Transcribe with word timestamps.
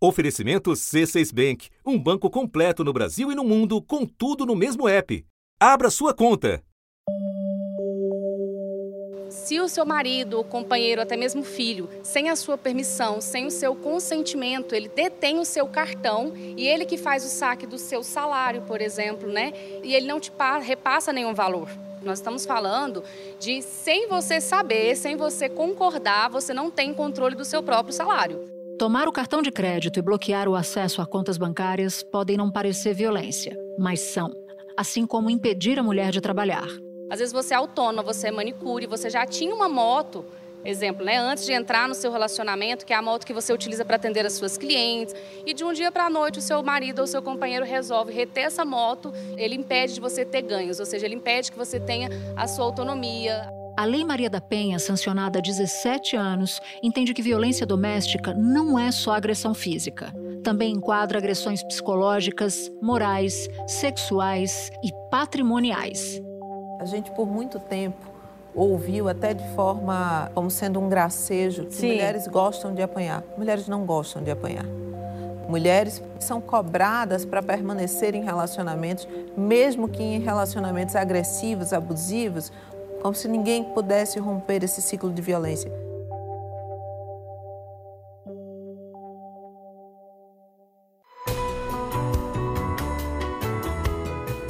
Oferecimento 0.00 0.70
C6 0.70 1.34
Bank, 1.34 1.70
um 1.84 1.98
banco 1.98 2.30
completo 2.30 2.84
no 2.84 2.92
Brasil 2.92 3.32
e 3.32 3.34
no 3.34 3.42
mundo, 3.42 3.82
com 3.82 4.06
tudo 4.06 4.46
no 4.46 4.54
mesmo 4.54 4.88
app. 4.88 5.26
Abra 5.58 5.90
sua 5.90 6.14
conta. 6.14 6.62
Se 9.28 9.58
o 9.58 9.68
seu 9.68 9.84
marido, 9.84 10.44
companheiro, 10.44 11.02
até 11.02 11.16
mesmo 11.16 11.42
filho, 11.42 11.88
sem 12.04 12.30
a 12.30 12.36
sua 12.36 12.56
permissão, 12.56 13.20
sem 13.20 13.46
o 13.46 13.50
seu 13.50 13.74
consentimento, 13.74 14.72
ele 14.72 14.88
detém 14.88 15.40
o 15.40 15.44
seu 15.44 15.66
cartão 15.66 16.32
e 16.36 16.68
ele 16.68 16.86
que 16.86 16.96
faz 16.96 17.24
o 17.24 17.28
saque 17.28 17.66
do 17.66 17.76
seu 17.76 18.04
salário, 18.04 18.62
por 18.62 18.80
exemplo, 18.80 19.28
né? 19.28 19.52
E 19.82 19.96
ele 19.96 20.06
não 20.06 20.20
te 20.20 20.30
repassa 20.62 21.12
nenhum 21.12 21.34
valor. 21.34 21.68
Nós 22.04 22.20
estamos 22.20 22.46
falando 22.46 23.02
de 23.40 23.62
sem 23.62 24.06
você 24.06 24.40
saber, 24.40 24.94
sem 24.94 25.16
você 25.16 25.48
concordar, 25.48 26.30
você 26.30 26.54
não 26.54 26.70
tem 26.70 26.94
controle 26.94 27.34
do 27.34 27.44
seu 27.44 27.64
próprio 27.64 27.92
salário. 27.92 28.57
Tomar 28.78 29.08
o 29.08 29.12
cartão 29.12 29.42
de 29.42 29.50
crédito 29.50 29.98
e 29.98 30.02
bloquear 30.02 30.48
o 30.48 30.54
acesso 30.54 31.02
a 31.02 31.06
contas 31.06 31.36
bancárias 31.36 32.00
podem 32.04 32.36
não 32.36 32.48
parecer 32.48 32.94
violência, 32.94 33.58
mas 33.76 33.98
são, 33.98 34.30
assim 34.76 35.04
como 35.04 35.28
impedir 35.28 35.80
a 35.80 35.82
mulher 35.82 36.12
de 36.12 36.20
trabalhar. 36.20 36.68
Às 37.10 37.18
vezes 37.18 37.32
você 37.32 37.54
é 37.54 37.56
autônoma, 37.56 38.04
você 38.04 38.28
é 38.28 38.30
manicure, 38.30 38.86
você 38.86 39.10
já 39.10 39.26
tinha 39.26 39.52
uma 39.52 39.68
moto, 39.68 40.24
exemplo, 40.64 41.04
né, 41.04 41.18
antes 41.18 41.44
de 41.44 41.52
entrar 41.52 41.88
no 41.88 41.94
seu 41.94 42.12
relacionamento, 42.12 42.86
que 42.86 42.92
é 42.92 42.96
a 42.96 43.02
moto 43.02 43.26
que 43.26 43.32
você 43.32 43.52
utiliza 43.52 43.84
para 43.84 43.96
atender 43.96 44.24
as 44.24 44.34
suas 44.34 44.56
clientes, 44.56 45.12
e 45.44 45.52
de 45.52 45.64
um 45.64 45.72
dia 45.72 45.90
para 45.90 46.06
a 46.06 46.10
noite 46.10 46.38
o 46.38 46.42
seu 46.42 46.62
marido 46.62 47.00
ou 47.00 47.06
seu 47.08 47.20
companheiro 47.20 47.64
resolve 47.64 48.12
reter 48.12 48.44
essa 48.44 48.64
moto, 48.64 49.12
ele 49.36 49.56
impede 49.56 49.94
de 49.94 50.00
você 50.00 50.24
ter 50.24 50.42
ganhos, 50.42 50.78
ou 50.78 50.86
seja, 50.86 51.04
ele 51.04 51.16
impede 51.16 51.50
que 51.50 51.58
você 51.58 51.80
tenha 51.80 52.08
a 52.36 52.46
sua 52.46 52.64
autonomia. 52.66 53.57
A 53.78 53.84
Lei 53.84 54.04
Maria 54.04 54.28
da 54.28 54.40
Penha, 54.40 54.76
sancionada 54.80 55.38
há 55.38 55.40
17 55.40 56.16
anos, 56.16 56.60
entende 56.82 57.14
que 57.14 57.22
violência 57.22 57.64
doméstica 57.64 58.34
não 58.34 58.76
é 58.76 58.90
só 58.90 59.12
agressão 59.12 59.54
física. 59.54 60.12
Também 60.42 60.72
enquadra 60.72 61.16
agressões 61.16 61.62
psicológicas, 61.62 62.72
morais, 62.82 63.48
sexuais 63.68 64.68
e 64.82 64.90
patrimoniais. 65.12 66.20
A 66.80 66.86
gente, 66.86 67.12
por 67.12 67.28
muito 67.28 67.60
tempo, 67.60 68.04
ouviu 68.52 69.08
até 69.08 69.32
de 69.32 69.46
forma 69.54 70.28
como 70.34 70.50
sendo 70.50 70.80
um 70.80 70.88
gracejo 70.88 71.66
que 71.66 71.76
Sim. 71.76 71.92
mulheres 71.92 72.26
gostam 72.26 72.74
de 72.74 72.82
apanhar. 72.82 73.22
Mulheres 73.36 73.68
não 73.68 73.86
gostam 73.86 74.24
de 74.24 74.30
apanhar. 74.32 74.66
Mulheres 75.48 76.02
são 76.18 76.40
cobradas 76.40 77.24
para 77.24 77.40
permanecer 77.44 78.16
em 78.16 78.24
relacionamentos, 78.24 79.06
mesmo 79.36 79.88
que 79.88 80.02
em 80.02 80.18
relacionamentos 80.18 80.96
agressivos, 80.96 81.72
abusivos, 81.72 82.50
como 83.02 83.14
se 83.14 83.28
ninguém 83.28 83.64
pudesse 83.64 84.18
romper 84.18 84.62
esse 84.64 84.82
ciclo 84.82 85.12
de 85.12 85.22
violência. 85.22 85.70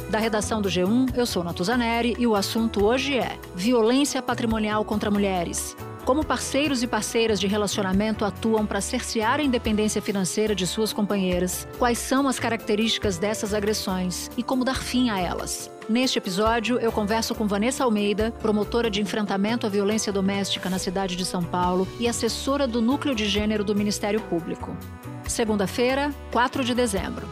Da 0.09 0.17
redação 0.17 0.59
do 0.59 0.67
G1, 0.69 1.15
eu 1.15 1.25
sou 1.25 1.43
Natuzaneri 1.43 2.15
e 2.17 2.25
o 2.25 2.35
assunto 2.35 2.83
hoje 2.83 3.19
é 3.19 3.37
violência 3.55 4.21
patrimonial 4.23 4.83
contra 4.83 5.11
mulheres. 5.11 5.77
Como 6.03 6.25
parceiros 6.25 6.81
e 6.81 6.87
parceiras 6.87 7.39
de 7.39 7.45
relacionamento 7.45 8.25
atuam 8.25 8.65
para 8.65 8.81
cercear 8.81 9.39
a 9.39 9.43
independência 9.43 10.01
financeira 10.01 10.55
de 10.55 10.65
suas 10.65 10.91
companheiras? 10.91 11.67
Quais 11.77 11.99
são 11.99 12.27
as 12.27 12.39
características 12.39 13.19
dessas 13.19 13.53
agressões 13.53 14.31
e 14.35 14.41
como 14.41 14.65
dar 14.65 14.81
fim 14.81 15.11
a 15.11 15.19
elas? 15.19 15.69
Neste 15.89 16.19
episódio, 16.19 16.77
eu 16.77 16.91
converso 16.91 17.33
com 17.33 17.47
Vanessa 17.47 17.83
Almeida, 17.83 18.31
promotora 18.39 18.91
de 18.91 19.01
enfrentamento 19.01 19.65
à 19.65 19.69
violência 19.69 20.13
doméstica 20.13 20.69
na 20.69 20.77
cidade 20.77 21.15
de 21.15 21.25
São 21.25 21.43
Paulo 21.43 21.87
e 21.99 22.07
assessora 22.07 22.67
do 22.67 22.79
Núcleo 22.79 23.15
de 23.15 23.27
Gênero 23.27 23.63
do 23.63 23.73
Ministério 23.75 24.21
Público. 24.21 24.77
Segunda-feira, 25.27 26.13
4 26.31 26.63
de 26.63 26.75
dezembro. 26.75 27.27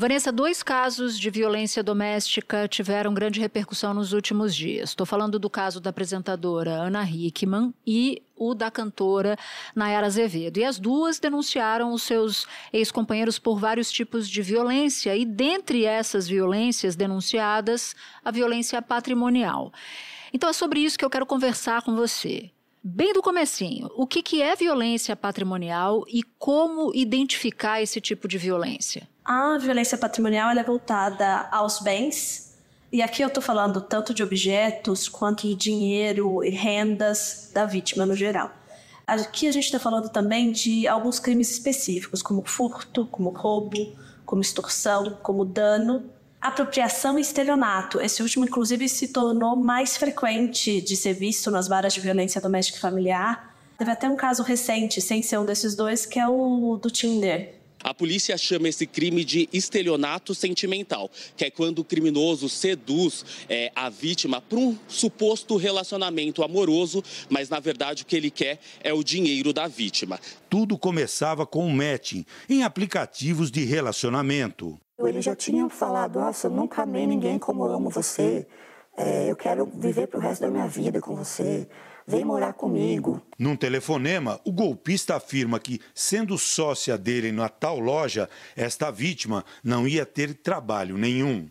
Vanessa, 0.00 0.32
dois 0.32 0.62
casos 0.62 1.20
de 1.20 1.28
violência 1.28 1.82
doméstica 1.82 2.66
tiveram 2.66 3.12
grande 3.12 3.38
repercussão 3.38 3.92
nos 3.92 4.14
últimos 4.14 4.56
dias. 4.56 4.88
Estou 4.88 5.04
falando 5.04 5.38
do 5.38 5.50
caso 5.50 5.78
da 5.78 5.90
apresentadora 5.90 6.70
Ana 6.70 7.04
Hickman 7.04 7.74
e 7.86 8.22
o 8.34 8.54
da 8.54 8.70
cantora 8.70 9.36
Nayara 9.76 10.06
Azevedo. 10.06 10.56
E 10.56 10.64
as 10.64 10.78
duas 10.78 11.18
denunciaram 11.18 11.92
os 11.92 12.02
seus 12.02 12.46
ex-companheiros 12.72 13.38
por 13.38 13.58
vários 13.58 13.92
tipos 13.92 14.26
de 14.26 14.40
violência, 14.40 15.14
e 15.14 15.26
dentre 15.26 15.84
essas 15.84 16.26
violências 16.26 16.96
denunciadas, 16.96 17.94
a 18.24 18.30
violência 18.30 18.80
patrimonial. 18.80 19.70
Então 20.32 20.48
é 20.48 20.54
sobre 20.54 20.80
isso 20.80 20.98
que 20.98 21.04
eu 21.04 21.10
quero 21.10 21.26
conversar 21.26 21.82
com 21.82 21.94
você. 21.94 22.50
Bem 22.82 23.12
do 23.12 23.20
comecinho, 23.20 23.90
o 23.94 24.06
que, 24.06 24.22
que 24.22 24.40
é 24.40 24.56
violência 24.56 25.14
patrimonial 25.14 26.02
e 26.08 26.22
como 26.38 26.90
identificar 26.94 27.82
esse 27.82 28.00
tipo 28.00 28.26
de 28.26 28.38
violência? 28.38 29.06
A 29.22 29.58
violência 29.58 29.98
patrimonial 29.98 30.48
é 30.50 30.64
voltada 30.64 31.46
aos 31.52 31.80
bens, 31.80 32.56
e 32.90 33.02
aqui 33.02 33.20
eu 33.20 33.28
estou 33.28 33.42
falando 33.42 33.82
tanto 33.82 34.14
de 34.14 34.22
objetos 34.22 35.10
quanto 35.10 35.46
de 35.46 35.54
dinheiro 35.54 36.42
e 36.42 36.48
rendas 36.48 37.50
da 37.52 37.66
vítima 37.66 38.06
no 38.06 38.16
geral. 38.16 38.50
Aqui 39.06 39.46
a 39.46 39.52
gente 39.52 39.64
está 39.64 39.78
falando 39.78 40.08
também 40.08 40.50
de 40.50 40.88
alguns 40.88 41.20
crimes 41.20 41.50
específicos, 41.50 42.22
como 42.22 42.42
furto, 42.46 43.06
como 43.08 43.28
roubo, 43.28 43.94
como 44.24 44.40
extorsão, 44.40 45.18
como 45.22 45.44
dano, 45.44 46.10
apropriação 46.40 47.18
e 47.18 47.22
estelionato. 47.22 48.00
Esse 48.00 48.22
último, 48.22 48.44
inclusive, 48.44 48.88
se 48.88 49.08
tornou 49.08 49.56
mais 49.56 49.96
frequente 49.96 50.80
de 50.80 50.96
ser 50.96 51.14
visto 51.14 51.50
nas 51.50 51.68
varas 51.68 51.92
de 51.92 52.00
violência 52.00 52.40
doméstica 52.40 52.78
e 52.78 52.80
familiar. 52.80 53.54
Teve 53.76 53.90
até 53.90 54.08
um 54.08 54.16
caso 54.16 54.42
recente, 54.42 55.00
sem 55.00 55.22
ser 55.22 55.38
um 55.38 55.44
desses 55.44 55.74
dois, 55.74 56.06
que 56.06 56.18
é 56.18 56.28
o 56.28 56.78
do 56.80 56.90
Tinder, 56.90 57.60
a 57.82 57.94
polícia 57.94 58.36
chama 58.36 58.68
esse 58.68 58.86
crime 58.86 59.24
de 59.24 59.48
estelionato 59.52 60.34
sentimental, 60.34 61.10
que 61.34 61.46
é 61.46 61.50
quando 61.50 61.78
o 61.78 61.84
criminoso 61.84 62.48
seduz 62.48 63.24
é, 63.48 63.72
a 63.74 63.88
vítima 63.88 64.40
para 64.40 64.58
um 64.58 64.76
suposto 64.86 65.56
relacionamento 65.56 66.42
amoroso, 66.42 67.02
mas 67.30 67.48
na 67.48 67.58
verdade 67.58 68.02
o 68.02 68.06
que 68.06 68.16
ele 68.16 68.30
quer 68.30 68.60
é 68.82 68.92
o 68.92 69.02
dinheiro 69.02 69.52
da 69.52 69.66
vítima. 69.66 70.20
Tudo 70.50 70.76
começava 70.76 71.46
com 71.46 71.64
um 71.64 71.74
matching 71.74 72.26
em 72.48 72.62
aplicativos 72.62 73.50
de 73.50 73.64
relacionamento. 73.64 74.78
Ele 75.06 75.22
já 75.22 75.34
tinha 75.34 75.68
falado: 75.68 76.20
Nossa, 76.20 76.48
nunca 76.48 76.82
amei 76.82 77.06
ninguém 77.06 77.38
como 77.38 77.66
eu 77.66 77.72
amo 77.72 77.90
você. 77.90 78.46
É, 78.96 79.30
eu 79.30 79.36
quero 79.36 79.66
viver 79.66 80.06
para 80.08 80.18
o 80.18 80.22
resto 80.22 80.42
da 80.42 80.50
minha 80.50 80.66
vida 80.66 81.00
com 81.00 81.14
você 81.14 81.68
vem 82.10 82.24
morar 82.24 82.52
comigo. 82.52 83.22
Num 83.38 83.56
telefonema, 83.56 84.40
o 84.44 84.50
golpista 84.50 85.14
afirma 85.14 85.60
que, 85.60 85.80
sendo 85.94 86.36
sócia 86.36 86.98
dele 86.98 87.30
na 87.30 87.48
tal 87.48 87.78
loja, 87.78 88.28
esta 88.56 88.90
vítima 88.90 89.44
não 89.62 89.86
ia 89.86 90.04
ter 90.04 90.34
trabalho 90.34 90.98
nenhum. 90.98 91.48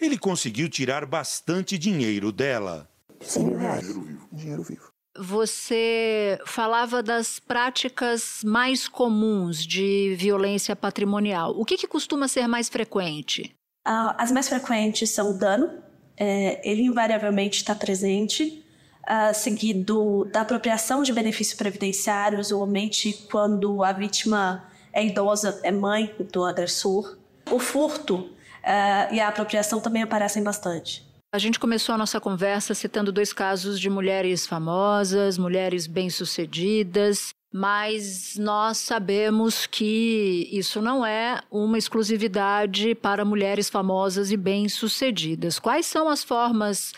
Ele 0.00 0.18
conseguiu 0.18 0.68
tirar 0.70 1.04
bastante 1.04 1.76
dinheiro 1.76 2.32
dela. 2.32 2.88
100 3.20 3.44
mil 3.44 3.58
reais. 3.58 3.80
Dinheiro 3.86 4.00
vivo. 4.02 4.28
Dinheiro 4.32 4.62
vivo. 4.62 4.91
Você 5.18 6.38
falava 6.46 7.02
das 7.02 7.38
práticas 7.38 8.40
mais 8.44 8.88
comuns 8.88 9.64
de 9.64 10.14
violência 10.16 10.74
patrimonial. 10.74 11.54
O 11.58 11.64
que, 11.64 11.76
que 11.76 11.86
costuma 11.86 12.26
ser 12.28 12.46
mais 12.46 12.68
frequente? 12.68 13.54
Uh, 13.86 14.14
as 14.16 14.32
mais 14.32 14.48
frequentes 14.48 15.10
são 15.10 15.30
o 15.30 15.38
dano. 15.38 15.70
É, 16.16 16.60
ele 16.68 16.82
invariavelmente 16.82 17.58
está 17.58 17.74
presente 17.74 18.64
uh, 19.02 19.34
seguido 19.34 20.24
da 20.32 20.42
apropriação 20.42 21.02
de 21.02 21.12
benefícios 21.12 21.56
previdenciários, 21.56 22.46
usualmente 22.46 23.12
quando 23.30 23.82
a 23.82 23.92
vítima 23.92 24.64
é 24.92 25.04
idosa, 25.04 25.60
é 25.62 25.70
mãe 25.70 26.14
do 26.32 26.44
agressor. 26.44 27.18
O 27.50 27.58
furto 27.58 28.16
uh, 28.16 29.12
e 29.12 29.20
a 29.20 29.28
apropriação 29.28 29.80
também 29.80 30.02
aparecem 30.02 30.42
bastante. 30.42 31.11
A 31.34 31.38
gente 31.38 31.58
começou 31.58 31.94
a 31.94 31.98
nossa 31.98 32.20
conversa 32.20 32.74
citando 32.74 33.10
dois 33.10 33.32
casos 33.32 33.80
de 33.80 33.88
mulheres 33.88 34.46
famosas, 34.46 35.38
mulheres 35.38 35.86
bem-sucedidas, 35.86 37.30
mas 37.50 38.36
nós 38.36 38.76
sabemos 38.76 39.64
que 39.64 40.46
isso 40.52 40.82
não 40.82 41.06
é 41.06 41.40
uma 41.50 41.78
exclusividade 41.78 42.94
para 42.94 43.24
mulheres 43.24 43.70
famosas 43.70 44.30
e 44.30 44.36
bem-sucedidas. 44.36 45.58
Quais 45.58 45.86
são 45.86 46.06
as 46.06 46.22
formas 46.22 46.92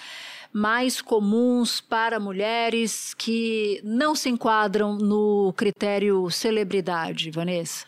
mais 0.52 1.00
comuns 1.00 1.80
para 1.80 2.18
mulheres 2.18 3.14
que 3.14 3.80
não 3.84 4.16
se 4.16 4.28
enquadram 4.28 4.96
no 4.96 5.52
critério 5.56 6.28
celebridade, 6.28 7.30
Vanessa? 7.30 7.86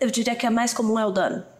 Eu 0.00 0.10
diria 0.10 0.34
que 0.34 0.46
a 0.46 0.50
mais 0.50 0.72
comum 0.72 0.98
é 0.98 1.04
o 1.04 1.10
dano. 1.10 1.53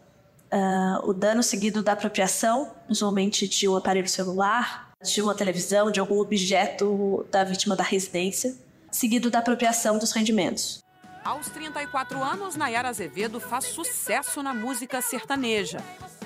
Uh, 0.55 1.09
o 1.09 1.13
dano 1.13 1.43
seguido 1.43 1.83
da 1.83 1.91
apropriação, 1.91 2.71
usualmente 2.87 3.45
de 3.45 3.67
um 3.67 3.75
aparelho 3.75 4.07
celular, 4.07 4.91
de 5.03 5.21
uma 5.21 5.35
televisão, 5.35 5.91
de 5.91 5.99
algum 5.99 6.17
objeto 6.17 7.27
da 7.29 7.43
vítima 7.43 7.75
da 7.75 7.83
residência, 7.83 8.55
seguido 8.89 9.29
da 9.29 9.39
apropriação 9.39 9.99
dos 9.99 10.13
rendimentos. 10.13 10.81
Aos 11.25 11.49
34 11.49 12.23
anos, 12.23 12.55
Nayara 12.55 12.87
Azevedo 12.87 13.41
faz 13.41 13.65
sucesso 13.65 14.41
na 14.41 14.53
música 14.53 15.01
sertaneja. 15.01 15.79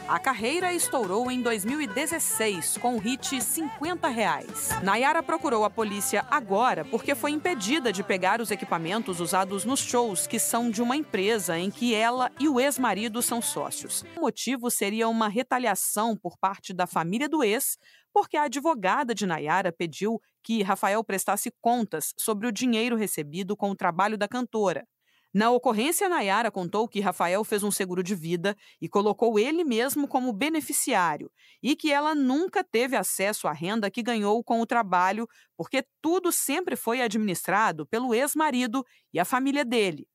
A 0.10 0.18
carreira 0.18 0.74
estourou 0.74 1.30
em 1.30 1.40
2016 1.40 2.80
com 2.80 2.96
o 2.96 2.98
hit 2.98 3.40
50 3.40 4.08
reais. 4.08 4.70
Nayara 4.82 5.22
procurou 5.22 5.64
a 5.64 5.70
polícia 5.70 6.26
agora 6.32 6.84
porque 6.84 7.14
foi 7.14 7.30
impedida 7.30 7.94
de 7.94 8.02
pegar 8.02 8.42
os 8.42 8.50
equipamentos 8.50 9.20
usados 9.20 9.66
nos 9.66 9.80
shows 9.80 10.26
que 10.26 10.40
são 10.40 10.72
de 10.72 10.82
uma 10.82 10.96
empresa 10.96 11.60
em 11.60 11.70
que 11.70 11.94
ela 11.94 12.32
e 12.40 12.50
o 12.50 12.60
ex-marido 12.60 13.22
são 13.22 13.40
sócios. 13.40 14.04
O 14.18 14.22
motivo 14.22 14.72
seria 14.72 15.08
uma 15.08 15.28
retaliação 15.28 16.18
por 16.18 16.40
parte 16.40 16.74
da 16.74 16.88
família 16.88 17.30
do 17.30 17.44
ex, 17.44 17.78
porque 18.12 18.36
a 18.36 18.46
advogada 18.46 19.14
de 19.14 19.28
Nayara 19.28 19.72
pediu 19.72 20.20
que 20.44 20.64
Rafael 20.64 21.04
prestasse 21.04 21.52
contas 21.62 22.16
sobre 22.18 22.48
o 22.48 22.52
dinheiro 22.52 22.96
recebido 22.96 23.56
com 23.56 23.70
o 23.70 23.76
trabalho 23.76 24.18
da 24.18 24.28
cantora. 24.28 24.88
Na 25.32 25.52
ocorrência, 25.52 26.10
Nayara 26.10 26.50
contou 26.50 26.88
que 26.88 27.00
Rafael 27.00 27.44
fez 27.44 27.64
um 27.64 27.70
seguro 27.70 28.02
de 28.02 28.16
vida 28.16 28.58
e 28.82 28.90
colocou 28.90 29.38
ele 29.38 29.64
mesmo 29.64 30.08
como 30.08 30.34
beneficiário 30.34 31.32
e 31.62 31.76
que 31.76 31.92
ela 31.92 32.16
nunca 32.16 32.64
teve 32.64 32.96
acesso 32.96 33.48
à 33.48 33.54
renda 33.54 33.92
que 33.92 34.02
ganhou 34.02 34.44
com 34.44 34.60
o 34.60 34.66
trabalho, 34.66 35.28
porque 35.56 35.86
tudo 36.02 36.32
sempre 36.32 36.76
foi 36.76 37.02
administrado 37.02 37.86
pelo 37.86 38.14
ex-marido 38.14 38.84
e 39.14 39.20
a 39.20 39.26
família 39.26 39.64
dele. 39.64 40.08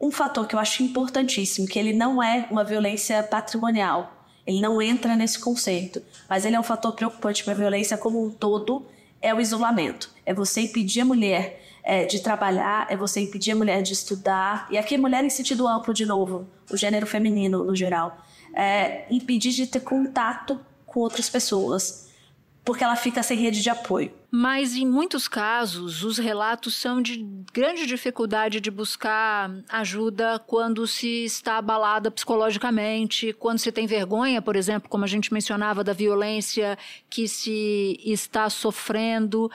Um 0.00 0.12
fator 0.12 0.46
que 0.46 0.54
eu 0.54 0.60
acho 0.60 0.84
importantíssimo, 0.84 1.66
que 1.66 1.78
ele 1.78 1.92
não 1.92 2.22
é 2.22 2.46
uma 2.48 2.64
violência 2.64 3.22
patrimonial, 3.24 4.24
ele 4.46 4.60
não 4.60 4.80
entra 4.80 5.16
nesse 5.16 5.38
conceito, 5.38 6.00
mas 6.28 6.44
ele 6.44 6.54
é 6.54 6.60
um 6.60 6.64
fator 6.64 6.94
preocupante 6.94 7.42
para 7.42 7.52
a 7.52 7.56
violência 7.56 7.98
como 7.98 8.24
um 8.24 8.30
todo, 8.30 8.86
é 9.20 9.34
o 9.34 9.40
isolamento. 9.40 10.10
É 10.24 10.32
você 10.32 10.62
impedir 10.62 11.00
a 11.00 11.04
mulher 11.04 11.60
é, 11.82 12.04
de 12.04 12.20
trabalhar, 12.20 12.86
é 12.90 12.96
você 12.96 13.20
impedir 13.20 13.52
a 13.52 13.56
mulher 13.56 13.82
de 13.82 13.92
estudar, 13.92 14.66
e 14.70 14.78
aqui 14.78 14.96
mulher 14.98 15.24
em 15.24 15.30
sentido 15.30 15.66
amplo 15.66 15.94
de 15.94 16.06
novo, 16.06 16.48
o 16.70 16.76
gênero 16.76 17.06
feminino 17.06 17.64
no 17.64 17.74
geral, 17.74 18.18
é, 18.54 19.06
impedir 19.10 19.52
de 19.52 19.66
ter 19.66 19.80
contato 19.80 20.60
com 20.86 21.00
outras 21.00 21.28
pessoas, 21.28 22.10
porque 22.64 22.84
ela 22.84 22.96
fica 22.96 23.22
sem 23.22 23.38
rede 23.38 23.62
de 23.62 23.70
apoio. 23.70 24.12
Mas 24.30 24.76
em 24.76 24.86
muitos 24.86 25.26
casos, 25.26 26.04
os 26.04 26.18
relatos 26.18 26.74
são 26.74 27.02
de 27.02 27.26
grande 27.52 27.84
dificuldade 27.84 28.60
de 28.60 28.70
buscar 28.70 29.50
ajuda 29.68 30.38
quando 30.46 30.86
se 30.86 31.24
está 31.24 31.58
abalada 31.58 32.10
psicologicamente, 32.10 33.32
quando 33.32 33.58
se 33.58 33.72
tem 33.72 33.86
vergonha, 33.86 34.40
por 34.40 34.54
exemplo, 34.54 34.88
como 34.88 35.04
a 35.04 35.08
gente 35.08 35.32
mencionava, 35.32 35.82
da 35.82 35.92
violência 35.92 36.78
que 37.08 37.26
se 37.26 37.98
está 38.04 38.48
sofrendo. 38.48 39.50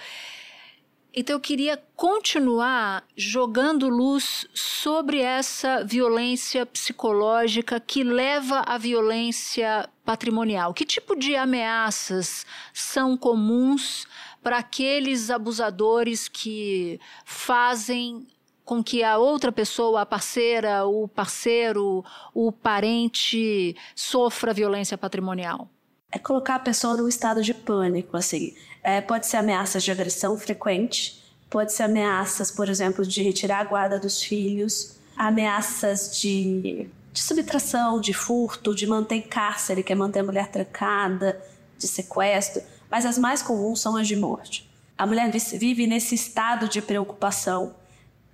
Então 1.18 1.38
eu 1.38 1.40
queria 1.40 1.82
continuar 1.96 3.02
jogando 3.16 3.88
luz 3.88 4.46
sobre 4.54 5.22
essa 5.22 5.82
violência 5.82 6.66
psicológica 6.66 7.80
que 7.80 8.04
leva 8.04 8.60
à 8.66 8.78
violência 8.78 9.90
patrimonial. 10.04 10.74
Que 10.74 10.84
tipo 10.84 11.16
de 11.16 11.34
ameaças 11.34 12.46
são 12.74 13.16
comuns 13.16 14.06
para 14.44 14.58
aqueles 14.58 15.30
abusadores 15.30 16.28
que 16.28 17.00
fazem 17.24 18.28
com 18.66 18.84
que 18.84 19.02
a 19.02 19.18
outra 19.18 19.54
pessoa, 19.54 20.02
a 20.02 20.06
parceira, 20.06 20.86
o 20.86 21.08
parceiro, 21.08 22.04
o 22.34 22.52
parente 22.52 23.74
sofra 23.96 24.54
violência 24.54 24.98
patrimonial? 24.98 25.70
É 26.12 26.20
colocar 26.20 26.56
a 26.56 26.60
pessoa 26.60 26.96
num 26.96 27.08
estado 27.08 27.42
de 27.42 27.54
pânico, 27.54 28.16
assim. 28.16 28.56
É, 28.84 29.02
pode 29.02 29.28
ser 29.28 29.38
ameaças 29.38 29.84
de 29.84 29.92
agressão 29.92 30.38
frequente, 30.38 31.24
pode 31.50 31.74
ser 31.74 31.84
ameaças, 31.84 32.52
por 32.52 32.70
exemplo, 32.70 33.06
de 33.06 33.24
retirar 33.24 33.60
a 33.60 33.64
guarda 33.64 34.00
dos 34.00 34.22
filhos, 34.22 34.96
ameaças 35.18 36.20
de, 36.20 36.88
de 37.12 37.22
subtração, 37.22 38.00
de 38.00 38.14
furto, 38.14 38.76
de 38.76 38.86
manter 38.86 39.16
em 39.16 39.22
cárcere, 39.22 39.84
que 39.84 39.92
é 39.92 39.96
manter 39.96 40.20
a 40.20 40.24
mulher 40.24 40.48
trancada, 40.50 41.42
de 41.78 41.88
sequestro, 41.88 42.62
mas 42.90 43.06
as 43.06 43.18
mais 43.18 43.42
comuns 43.42 43.82
são 43.82 43.96
as 43.96 44.08
de 44.08 44.16
morte. 44.16 44.70
A 44.98 45.06
mulher 45.06 45.30
vive 45.32 45.88
nesse 45.88 46.16
estado 46.16 46.70
de 46.70 46.82
preocupação 46.82 47.74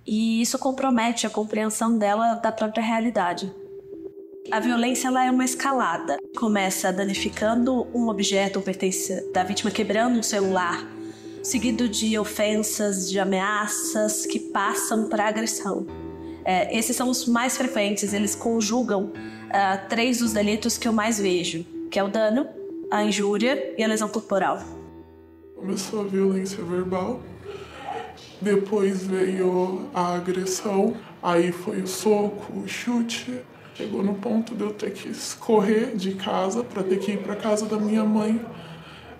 e 0.06 0.40
isso 0.40 0.58
compromete 0.58 1.26
a 1.26 1.30
compreensão 1.30 1.96
dela 1.96 2.34
da 2.34 2.52
própria 2.52 2.82
realidade. 2.82 3.52
A 4.50 4.58
violência 4.58 5.06
ela 5.08 5.24
é 5.24 5.30
uma 5.30 5.44
escalada. 5.44 6.18
Começa 6.36 6.92
danificando 6.92 7.86
um 7.94 8.08
objeto 8.08 8.58
ou 8.58 8.62
pertence 8.62 9.30
da 9.32 9.44
vítima, 9.44 9.70
quebrando 9.70 10.18
um 10.18 10.22
celular, 10.22 10.84
seguido 11.42 11.88
de 11.88 12.18
ofensas, 12.18 13.08
de 13.08 13.20
ameaças 13.20 14.26
que 14.26 14.40
passam 14.40 15.08
para 15.08 15.28
agressão. 15.28 15.86
É, 16.44 16.76
esses 16.76 16.96
são 16.96 17.08
os 17.08 17.26
mais 17.26 17.56
frequentes, 17.56 18.12
eles 18.12 18.34
conjugam 18.34 19.04
uh, 19.04 19.88
três 19.88 20.18
dos 20.18 20.32
delitos 20.32 20.76
que 20.76 20.88
eu 20.88 20.92
mais 20.92 21.20
vejo, 21.20 21.64
que 21.88 21.98
é 21.98 22.02
o 22.02 22.08
dano, 22.08 22.48
a 22.90 23.04
injúria 23.04 23.74
e 23.78 23.84
a 23.84 23.86
lesão 23.86 24.08
corporal. 24.08 24.58
Começou 25.54 26.00
a 26.00 26.04
violência 26.04 26.62
verbal, 26.64 27.20
depois 28.40 29.04
veio 29.04 29.88
a 29.94 30.16
agressão, 30.16 30.96
aí 31.22 31.52
foi 31.52 31.80
o 31.82 31.86
soco, 31.86 32.58
o 32.58 32.66
chute, 32.66 33.40
Chegou 33.74 34.02
no 34.02 34.14
ponto 34.14 34.54
de 34.54 34.62
eu 34.62 34.72
ter 34.72 34.92
que 34.92 35.10
correr 35.36 35.96
de 35.96 36.14
casa 36.14 36.62
para 36.62 36.82
ter 36.82 36.98
que 36.98 37.12
ir 37.12 37.22
para 37.22 37.34
casa 37.34 37.64
da 37.64 37.78
minha 37.78 38.04
mãe 38.04 38.40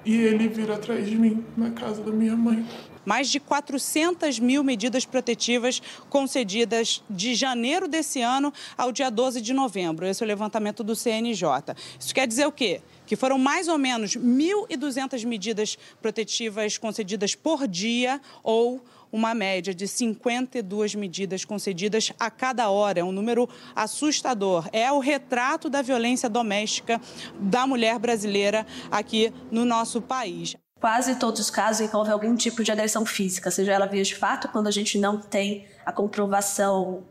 e 0.05 0.15
ele 0.15 0.49
vir 0.49 0.71
atrás 0.71 1.07
de 1.07 1.17
mim 1.17 1.45
na 1.57 1.71
casa 1.71 2.03
da 2.03 2.13
minha 2.13 2.37
mãe. 2.37 2.67
Mais 3.05 3.31
de 3.31 3.41
400 3.41 4.39
mil 4.39 4.63
medidas 4.63 5.05
protetivas 5.05 5.81
concedidas 6.09 7.03
de 7.09 7.35
janeiro 7.35 7.89
desse 7.89 8.21
ano 8.21 8.53
ao 8.77 8.93
dia 8.93 9.11
12 9.11 9.41
de 9.41 9.53
novembro. 9.53 10.07
Esse 10.07 10.23
é 10.23 10.27
o 10.27 10.29
levantamento 10.29 10.85
do 10.85 10.95
CNJ. 10.95 11.75
Isso 11.99 12.15
quer 12.15 12.27
dizer 12.27 12.47
o 12.47 12.53
quê? 12.53 12.81
Que 13.07 13.17
foram 13.17 13.39
mais 13.39 13.69
ou 13.69 13.79
menos 13.79 14.17
1.200 14.17 15.25
medidas 15.25 15.79
protetivas 16.01 16.79
concedidas 16.79 17.35
por 17.35 17.67
dia 17.67 18.21
ou 18.43 18.81
uma 19.13 19.35
média 19.35 19.75
de 19.75 19.87
52 19.87 20.95
medidas 20.95 21.45
concedidas 21.45 22.13
a 22.19 22.31
cada 22.31 22.71
hora. 22.71 23.01
É 23.01 23.05
um 23.05 23.13
número 23.13 23.49
assustador. 23.77 24.69
É 24.73 24.91
o 24.91 24.99
retrato 24.99 25.69
da 25.69 25.83
violência 25.83 26.29
doméstica 26.29 27.01
da 27.39 27.67
mulher 27.67 27.99
brasileira 27.99 28.67
aqui 28.91 29.33
no 29.51 29.65
nosso 29.65 30.01
país. 30.01 30.57
Quase 30.81 31.15
todos 31.17 31.41
os 31.41 31.51
casos 31.51 31.81
envolvem 31.81 32.13
algum 32.13 32.35
tipo 32.35 32.65
de 32.65 32.73
agressão 32.73 33.07
física, 33.07 33.53
seja 33.53 33.73
ela 33.73 33.87
via 33.87 34.03
de 34.03 34.17
fato, 34.17 34.49
quando 34.49 34.67
a 34.67 34.71
gente 34.73 34.99
não 34.99 35.21
tem 35.21 35.69
a 35.87 35.93
comprovação 35.93 37.05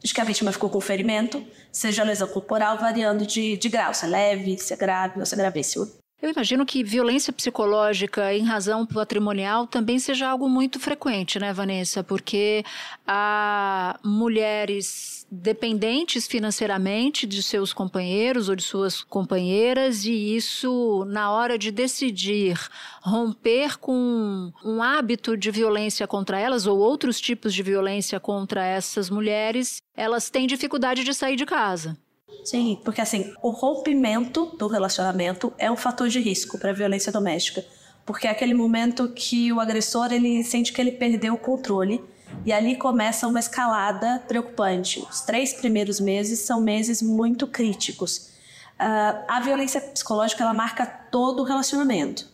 de 0.00 0.12
que 0.14 0.20
a 0.20 0.24
vítima 0.24 0.52
ficou 0.52 0.70
com 0.70 0.80
ferimento, 0.80 1.44
seja 1.72 2.04
lesão 2.04 2.28
corporal, 2.28 2.78
variando 2.78 3.26
de, 3.26 3.56
de 3.56 3.68
grau, 3.68 3.94
se 3.94 4.04
é 4.04 4.08
leve, 4.08 4.58
se 4.58 4.72
é 4.72 4.76
grave 4.76 5.18
ou 5.18 5.26
se 5.26 5.34
é 5.34 5.36
gravíssimo. 5.38 6.01
Eu 6.22 6.30
imagino 6.30 6.64
que 6.64 6.84
violência 6.84 7.32
psicológica 7.32 8.32
em 8.32 8.44
razão 8.44 8.86
patrimonial 8.86 9.66
também 9.66 9.98
seja 9.98 10.28
algo 10.28 10.48
muito 10.48 10.78
frequente, 10.78 11.36
né, 11.40 11.52
Vanessa? 11.52 12.04
Porque 12.04 12.64
há 13.04 13.98
mulheres 14.04 15.26
dependentes 15.28 16.28
financeiramente 16.28 17.26
de 17.26 17.42
seus 17.42 17.72
companheiros 17.72 18.48
ou 18.48 18.54
de 18.54 18.62
suas 18.62 19.02
companheiras, 19.02 20.04
e 20.04 20.36
isso, 20.36 21.04
na 21.08 21.32
hora 21.32 21.58
de 21.58 21.72
decidir 21.72 22.56
romper 23.00 23.76
com 23.78 24.52
um 24.64 24.80
hábito 24.80 25.36
de 25.36 25.50
violência 25.50 26.06
contra 26.06 26.38
elas 26.38 26.68
ou 26.68 26.78
outros 26.78 27.20
tipos 27.20 27.52
de 27.52 27.64
violência 27.64 28.20
contra 28.20 28.64
essas 28.64 29.10
mulheres, 29.10 29.82
elas 29.96 30.30
têm 30.30 30.46
dificuldade 30.46 31.02
de 31.02 31.12
sair 31.12 31.34
de 31.34 31.44
casa. 31.44 31.98
Sim, 32.44 32.78
porque 32.84 33.00
assim, 33.00 33.32
o 33.40 33.50
rompimento 33.50 34.46
do 34.58 34.66
relacionamento 34.66 35.52
é 35.56 35.70
um 35.70 35.76
fator 35.76 36.08
de 36.08 36.20
risco 36.20 36.58
para 36.58 36.70
a 36.70 36.74
violência 36.74 37.12
doméstica, 37.12 37.64
porque 38.04 38.26
é 38.26 38.30
aquele 38.30 38.54
momento 38.54 39.08
que 39.08 39.52
o 39.52 39.60
agressor 39.60 40.12
ele 40.12 40.42
sente 40.42 40.72
que 40.72 40.80
ele 40.80 40.92
perdeu 40.92 41.34
o 41.34 41.38
controle 41.38 42.02
e 42.44 42.52
ali 42.52 42.76
começa 42.76 43.28
uma 43.28 43.38
escalada 43.38 44.22
preocupante. 44.26 45.06
Os 45.08 45.20
três 45.20 45.52
primeiros 45.52 46.00
meses 46.00 46.40
são 46.40 46.60
meses 46.60 47.00
muito 47.00 47.46
críticos. 47.46 48.32
Uh, 48.80 49.22
a 49.28 49.40
violência 49.40 49.80
psicológica 49.80 50.42
ela 50.42 50.54
marca 50.54 50.84
todo 50.84 51.40
o 51.40 51.44
relacionamento. 51.44 52.28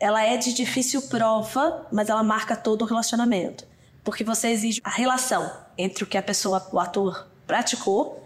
Ela 0.00 0.22
é 0.22 0.36
de 0.36 0.54
difícil 0.54 1.02
prova, 1.02 1.86
mas 1.92 2.08
ela 2.08 2.22
marca 2.22 2.56
todo 2.56 2.82
o 2.82 2.84
relacionamento, 2.86 3.66
porque 4.02 4.24
você 4.24 4.48
exige 4.48 4.80
a 4.82 4.90
relação 4.90 5.50
entre 5.76 6.04
o 6.04 6.06
que 6.06 6.16
a 6.16 6.22
pessoa, 6.22 6.66
o 6.72 6.78
ator, 6.78 7.28
praticou 7.46 8.23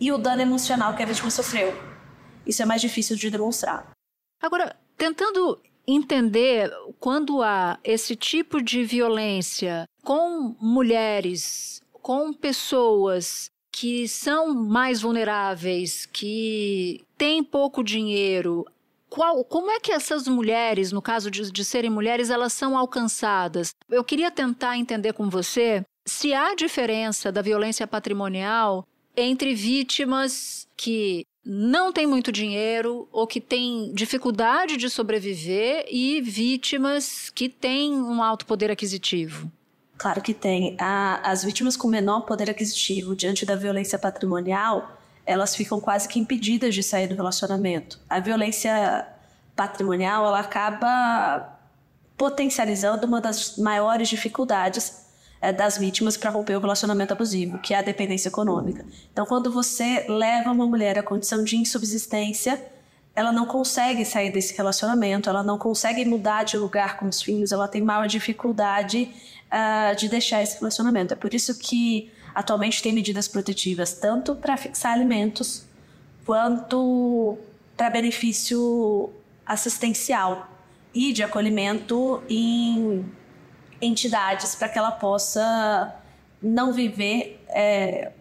e 0.00 0.10
o 0.10 0.18
dano 0.18 0.42
emocional 0.42 0.96
que 0.96 1.02
a 1.02 1.06
vítima 1.06 1.30
sofreu. 1.30 1.72
Isso 2.46 2.62
é 2.62 2.66
mais 2.66 2.80
difícil 2.80 3.16
de 3.16 3.30
demonstrar. 3.30 3.90
Agora, 4.42 4.74
tentando 4.96 5.60
entender 5.86 6.70
quando 6.98 7.42
há 7.42 7.78
esse 7.84 8.16
tipo 8.16 8.62
de 8.62 8.82
violência 8.84 9.84
com 10.02 10.56
mulheres, 10.60 11.82
com 11.92 12.32
pessoas 12.32 13.50
que 13.72 14.08
são 14.08 14.54
mais 14.54 15.02
vulneráveis, 15.02 16.06
que 16.06 17.04
têm 17.16 17.44
pouco 17.44 17.84
dinheiro, 17.84 18.64
qual, 19.08 19.44
como 19.44 19.70
é 19.70 19.80
que 19.80 19.92
essas 19.92 20.26
mulheres, 20.26 20.92
no 20.92 21.02
caso 21.02 21.30
de, 21.30 21.50
de 21.50 21.64
serem 21.64 21.90
mulheres, 21.90 22.30
elas 22.30 22.52
são 22.52 22.76
alcançadas? 22.76 23.74
Eu 23.88 24.04
queria 24.04 24.30
tentar 24.30 24.76
entender 24.76 25.12
com 25.12 25.28
você 25.28 25.84
se 26.06 26.32
há 26.32 26.54
diferença 26.54 27.30
da 27.30 27.42
violência 27.42 27.86
patrimonial 27.86 28.86
entre 29.20 29.54
vítimas 29.54 30.66
que 30.76 31.26
não 31.44 31.92
tem 31.92 32.06
muito 32.06 32.30
dinheiro 32.30 33.08
ou 33.10 33.26
que 33.26 33.40
tem 33.40 33.92
dificuldade 33.94 34.76
de 34.76 34.90
sobreviver 34.90 35.86
e 35.90 36.20
vítimas 36.20 37.30
que 37.30 37.48
têm 37.48 37.92
um 37.92 38.22
alto 38.22 38.46
poder 38.46 38.70
aquisitivo? 38.70 39.50
Claro 39.96 40.22
que 40.22 40.32
tem. 40.32 40.76
As 40.78 41.44
vítimas 41.44 41.76
com 41.76 41.88
menor 41.88 42.22
poder 42.22 42.48
aquisitivo 42.48 43.14
diante 43.14 43.44
da 43.44 43.54
violência 43.56 43.98
patrimonial, 43.98 44.98
elas 45.26 45.54
ficam 45.54 45.80
quase 45.80 46.08
que 46.08 46.18
impedidas 46.18 46.74
de 46.74 46.82
sair 46.82 47.06
do 47.06 47.14
relacionamento. 47.14 47.98
A 48.08 48.18
violência 48.18 49.06
patrimonial, 49.54 50.26
ela 50.26 50.40
acaba 50.40 51.58
potencializando 52.16 53.06
uma 53.06 53.20
das 53.20 53.56
maiores 53.58 54.08
dificuldades 54.08 55.09
é, 55.40 55.52
das 55.52 55.78
vítimas 55.78 56.16
para 56.16 56.30
romper 56.30 56.56
o 56.56 56.60
relacionamento 56.60 57.12
abusivo, 57.12 57.58
que 57.58 57.72
é 57.72 57.78
a 57.78 57.82
dependência 57.82 58.28
econômica. 58.28 58.84
Então, 59.12 59.24
quando 59.24 59.50
você 59.50 60.04
leva 60.08 60.50
uma 60.50 60.66
mulher 60.66 60.98
à 60.98 61.02
condição 61.02 61.42
de 61.42 61.56
insubsistência, 61.56 62.62
ela 63.14 63.32
não 63.32 63.46
consegue 63.46 64.04
sair 64.04 64.30
desse 64.30 64.56
relacionamento, 64.56 65.28
ela 65.28 65.42
não 65.42 65.58
consegue 65.58 66.04
mudar 66.04 66.44
de 66.44 66.56
lugar 66.56 66.96
com 66.98 67.06
os 67.06 67.20
filhos, 67.20 67.52
ela 67.52 67.66
tem 67.66 67.82
maior 67.82 68.06
dificuldade 68.06 69.10
uh, 69.50 69.96
de 69.96 70.08
deixar 70.08 70.42
esse 70.42 70.58
relacionamento. 70.58 71.12
É 71.12 71.16
por 71.16 71.34
isso 71.34 71.58
que 71.58 72.10
atualmente 72.34 72.82
tem 72.82 72.92
medidas 72.92 73.26
protetivas 73.26 73.92
tanto 73.94 74.36
para 74.36 74.56
fixar 74.56 74.92
alimentos 74.92 75.64
quanto 76.24 77.36
para 77.76 77.90
benefício 77.90 79.10
assistencial 79.44 80.48
e 80.94 81.12
de 81.12 81.22
acolhimento 81.22 82.22
em 82.28 83.04
entidades 83.80 84.54
para 84.54 84.68
que 84.68 84.78
ela 84.78 84.92
possa 84.92 85.94
não 86.42 86.72
viver 86.72 87.42
é, 87.48 88.12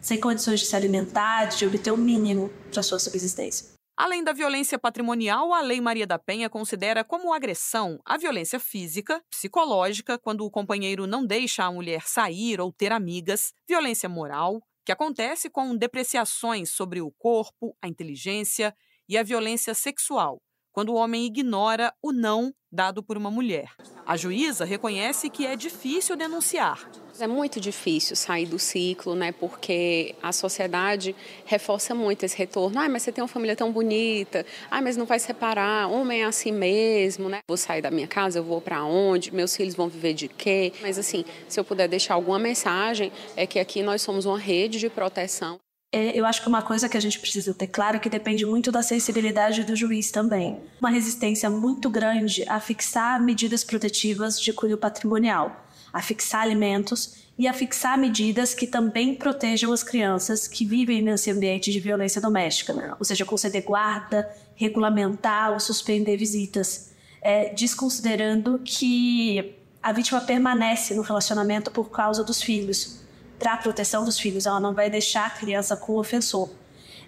sem 0.00 0.20
condições 0.20 0.60
de 0.60 0.66
se 0.66 0.76
alimentar, 0.76 1.46
de 1.46 1.66
obter 1.66 1.90
o 1.90 1.96
mínimo 1.96 2.50
para 2.70 2.82
sua 2.82 2.98
subsistência. 2.98 3.74
Além 3.96 4.24
da 4.24 4.32
violência 4.32 4.76
patrimonial, 4.76 5.54
a 5.54 5.60
Lei 5.60 5.80
Maria 5.80 6.06
da 6.06 6.18
Penha 6.18 6.50
considera 6.50 7.04
como 7.04 7.32
agressão 7.32 8.00
a 8.04 8.18
violência 8.18 8.58
física, 8.58 9.22
psicológica, 9.30 10.18
quando 10.18 10.44
o 10.44 10.50
companheiro 10.50 11.06
não 11.06 11.24
deixa 11.24 11.64
a 11.64 11.70
mulher 11.70 12.02
sair 12.04 12.60
ou 12.60 12.72
ter 12.72 12.90
amigas, 12.90 13.52
violência 13.68 14.08
moral, 14.08 14.60
que 14.84 14.90
acontece 14.90 15.48
com 15.48 15.76
depreciações 15.76 16.70
sobre 16.70 17.00
o 17.00 17.12
corpo, 17.12 17.76
a 17.80 17.86
inteligência, 17.86 18.74
e 19.08 19.16
a 19.16 19.22
violência 19.22 19.74
sexual, 19.74 20.40
quando 20.74 20.88
o 20.88 20.96
homem 20.96 21.24
ignora 21.24 21.94
o 22.02 22.12
não 22.12 22.52
dado 22.70 23.00
por 23.00 23.16
uma 23.16 23.30
mulher. 23.30 23.70
A 24.04 24.16
juíza 24.16 24.64
reconhece 24.64 25.30
que 25.30 25.46
é 25.46 25.54
difícil 25.56 26.16
denunciar. 26.16 26.90
É 27.20 27.28
muito 27.28 27.60
difícil 27.60 28.16
sair 28.16 28.44
do 28.44 28.58
ciclo, 28.58 29.14
né? 29.14 29.30
Porque 29.30 30.16
a 30.20 30.32
sociedade 30.32 31.14
reforça 31.46 31.94
muito 31.94 32.24
esse 32.24 32.36
retorno. 32.36 32.80
Ah, 32.80 32.88
mas 32.88 33.04
você 33.04 33.12
tem 33.12 33.22
uma 33.22 33.28
família 33.28 33.54
tão 33.54 33.70
bonita. 33.70 34.44
Ah, 34.68 34.82
mas 34.82 34.96
não 34.96 35.06
vai 35.06 35.20
separar. 35.20 35.88
Homem 35.88 36.22
é 36.22 36.24
assim 36.24 36.50
mesmo, 36.50 37.28
né? 37.28 37.38
Vou 37.48 37.56
sair 37.56 37.80
da 37.80 37.90
minha 37.90 38.08
casa, 38.08 38.40
eu 38.40 38.44
vou 38.44 38.60
para 38.60 38.84
onde? 38.84 39.32
Meus 39.32 39.56
filhos 39.56 39.76
vão 39.76 39.88
viver 39.88 40.12
de 40.12 40.26
quê? 40.26 40.72
Mas 40.82 40.98
assim, 40.98 41.24
se 41.48 41.58
eu 41.58 41.64
puder 41.64 41.86
deixar 41.86 42.14
alguma 42.14 42.38
mensagem, 42.38 43.12
é 43.36 43.46
que 43.46 43.60
aqui 43.60 43.80
nós 43.80 44.02
somos 44.02 44.26
uma 44.26 44.38
rede 44.38 44.80
de 44.80 44.90
proteção 44.90 45.60
é, 45.94 46.18
eu 46.18 46.26
acho 46.26 46.42
que 46.42 46.48
uma 46.48 46.60
coisa 46.60 46.88
que 46.88 46.96
a 46.96 47.00
gente 47.00 47.20
precisa 47.20 47.54
ter 47.54 47.68
claro 47.68 47.98
é 47.98 48.00
que 48.00 48.08
depende 48.08 48.44
muito 48.44 48.72
da 48.72 48.82
sensibilidade 48.82 49.62
do 49.62 49.76
juiz 49.76 50.10
também. 50.10 50.58
Uma 50.80 50.90
resistência 50.90 51.48
muito 51.48 51.88
grande 51.88 52.44
a 52.48 52.58
fixar 52.58 53.22
medidas 53.22 53.62
protetivas 53.62 54.40
de 54.40 54.52
cunho 54.52 54.76
patrimonial, 54.76 55.64
a 55.92 56.02
fixar 56.02 56.42
alimentos 56.42 57.22
e 57.38 57.46
a 57.46 57.52
fixar 57.52 57.96
medidas 57.96 58.54
que 58.54 58.66
também 58.66 59.14
protejam 59.14 59.72
as 59.72 59.84
crianças 59.84 60.48
que 60.48 60.64
vivem 60.64 61.00
nesse 61.00 61.30
ambiente 61.30 61.70
de 61.70 61.78
violência 61.78 62.20
doméstica, 62.20 62.72
né? 62.72 62.92
ou 62.98 63.04
seja, 63.04 63.24
conceder 63.24 63.62
guarda, 63.62 64.28
regulamentar 64.56 65.52
ou 65.52 65.60
suspender 65.60 66.16
visitas, 66.16 66.90
é, 67.22 67.54
desconsiderando 67.54 68.60
que 68.64 69.54
a 69.80 69.92
vítima 69.92 70.20
permanece 70.20 70.92
no 70.92 71.02
relacionamento 71.02 71.70
por 71.70 71.88
causa 71.88 72.24
dos 72.24 72.42
filhos 72.42 73.03
para 73.38 73.54
a 73.54 73.56
proteção 73.56 74.04
dos 74.04 74.18
filhos, 74.18 74.46
ela 74.46 74.60
não 74.60 74.74
vai 74.74 74.88
deixar 74.88 75.26
a 75.26 75.30
criança 75.30 75.76
com 75.76 75.92
o 75.92 76.00
ofensor. 76.00 76.50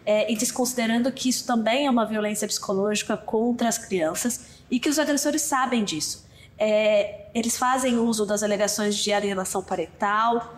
É, 0.05 0.31
e 0.31 0.37
desconsiderando 0.37 1.11
que 1.11 1.29
isso 1.29 1.45
também 1.47 1.87
é 1.87 1.91
uma 1.91 2.07
violência 2.07 2.47
psicológica 2.47 3.17
contra 3.17 3.69
as 3.69 3.77
crianças 3.77 4.63
e 4.71 4.79
que 4.79 4.89
os 4.89 4.99
agressores 4.99 5.43
sabem 5.43 5.83
disso. 5.83 6.25
É, 6.59 7.27
eles 7.35 7.59
fazem 7.59 7.99
uso 7.99 8.25
das 8.25 8.43
alegações 8.43 8.97
de 8.97 9.13
alienação 9.13 9.63
parental 9.63 10.55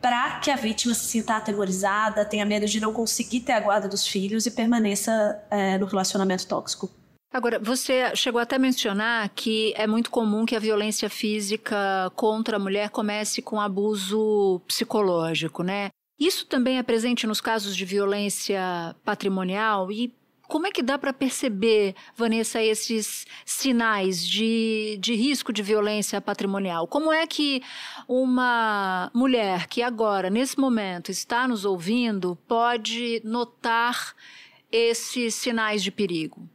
para 0.00 0.40
que 0.40 0.50
a 0.50 0.56
vítima 0.56 0.94
se 0.94 1.04
sinta 1.04 1.36
atemorizada, 1.36 2.24
tenha 2.24 2.44
medo 2.44 2.66
de 2.66 2.80
não 2.80 2.92
conseguir 2.92 3.40
ter 3.40 3.52
a 3.52 3.60
guarda 3.60 3.86
dos 3.86 4.06
filhos 4.06 4.46
e 4.46 4.50
permaneça 4.50 5.40
é, 5.50 5.76
no 5.78 5.86
relacionamento 5.86 6.46
tóxico. 6.46 6.90
Agora, 7.32 7.60
você 7.60 8.14
chegou 8.16 8.40
até 8.40 8.56
a 8.56 8.58
mencionar 8.58 9.28
que 9.28 9.72
é 9.76 9.86
muito 9.86 10.10
comum 10.10 10.44
que 10.44 10.56
a 10.56 10.58
violência 10.58 11.08
física 11.08 12.10
contra 12.16 12.56
a 12.56 12.60
mulher 12.60 12.90
comece 12.90 13.40
com 13.40 13.60
abuso 13.60 14.60
psicológico, 14.66 15.62
né? 15.62 15.90
Isso 16.18 16.44
também 16.46 16.78
é 16.78 16.82
presente 16.82 17.28
nos 17.28 17.40
casos 17.40 17.76
de 17.76 17.84
violência 17.84 18.96
patrimonial 19.04 19.92
e 19.92 20.12
como 20.48 20.66
é 20.66 20.72
que 20.72 20.82
dá 20.82 20.98
para 20.98 21.12
perceber, 21.12 21.94
Vanessa, 22.16 22.60
esses 22.60 23.24
sinais 23.46 24.26
de, 24.26 24.98
de 25.00 25.14
risco 25.14 25.52
de 25.52 25.62
violência 25.62 26.20
patrimonial? 26.20 26.88
Como 26.88 27.12
é 27.12 27.24
que 27.28 27.62
uma 28.08 29.08
mulher 29.14 29.68
que 29.68 29.80
agora, 29.80 30.28
nesse 30.28 30.58
momento, 30.58 31.12
está 31.12 31.46
nos 31.46 31.64
ouvindo, 31.64 32.36
pode 32.48 33.22
notar 33.24 34.16
esses 34.72 35.36
sinais 35.36 35.84
de 35.84 35.92
perigo? 35.92 36.48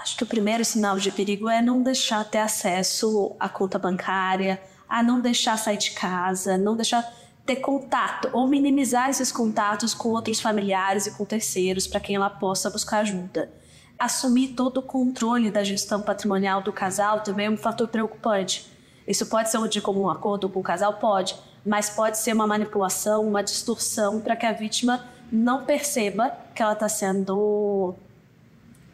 Acho 0.00 0.16
que 0.16 0.24
o 0.24 0.26
primeiro 0.26 0.64
sinal 0.64 0.96
de 0.96 1.12
perigo 1.12 1.46
é 1.46 1.60
não 1.60 1.82
deixar 1.82 2.24
ter 2.24 2.38
acesso 2.38 3.36
à 3.38 3.50
conta 3.50 3.78
bancária, 3.78 4.58
a 4.88 5.02
não 5.02 5.20
deixar 5.20 5.58
sair 5.58 5.76
de 5.76 5.90
casa, 5.90 6.56
não 6.56 6.74
deixar 6.74 7.06
ter 7.44 7.56
contato 7.56 8.30
ou 8.32 8.48
minimizar 8.48 9.10
esses 9.10 9.30
contatos 9.30 9.92
com 9.92 10.08
outros 10.08 10.40
familiares 10.40 11.06
e 11.06 11.10
com 11.10 11.26
terceiros 11.26 11.86
para 11.86 12.00
quem 12.00 12.16
ela 12.16 12.30
possa 12.30 12.70
buscar 12.70 13.00
ajuda. 13.00 13.52
Assumir 13.98 14.54
todo 14.54 14.78
o 14.78 14.82
controle 14.82 15.50
da 15.50 15.62
gestão 15.62 16.00
patrimonial 16.00 16.62
do 16.62 16.72
casal 16.72 17.20
também 17.20 17.44
é 17.44 17.50
um 17.50 17.56
fator 17.58 17.86
preocupante. 17.86 18.72
Isso 19.06 19.26
pode 19.26 19.50
ser 19.50 19.68
de 19.68 19.82
comum 19.82 20.08
acordo 20.08 20.48
com 20.48 20.60
o 20.60 20.62
casal? 20.62 20.94
Pode, 20.94 21.36
mas 21.62 21.90
pode 21.90 22.16
ser 22.16 22.32
uma 22.32 22.46
manipulação, 22.46 23.28
uma 23.28 23.42
distorção 23.42 24.18
para 24.18 24.34
que 24.34 24.46
a 24.46 24.52
vítima 24.52 25.04
não 25.30 25.66
perceba 25.66 26.34
que 26.54 26.62
ela 26.62 26.72
está 26.72 26.88
sendo 26.88 27.94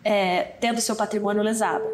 é, 0.07 0.53
tendo 0.61 0.81
seu 0.81 0.95
patrimônio 0.95 1.43
lesado. 1.43 1.85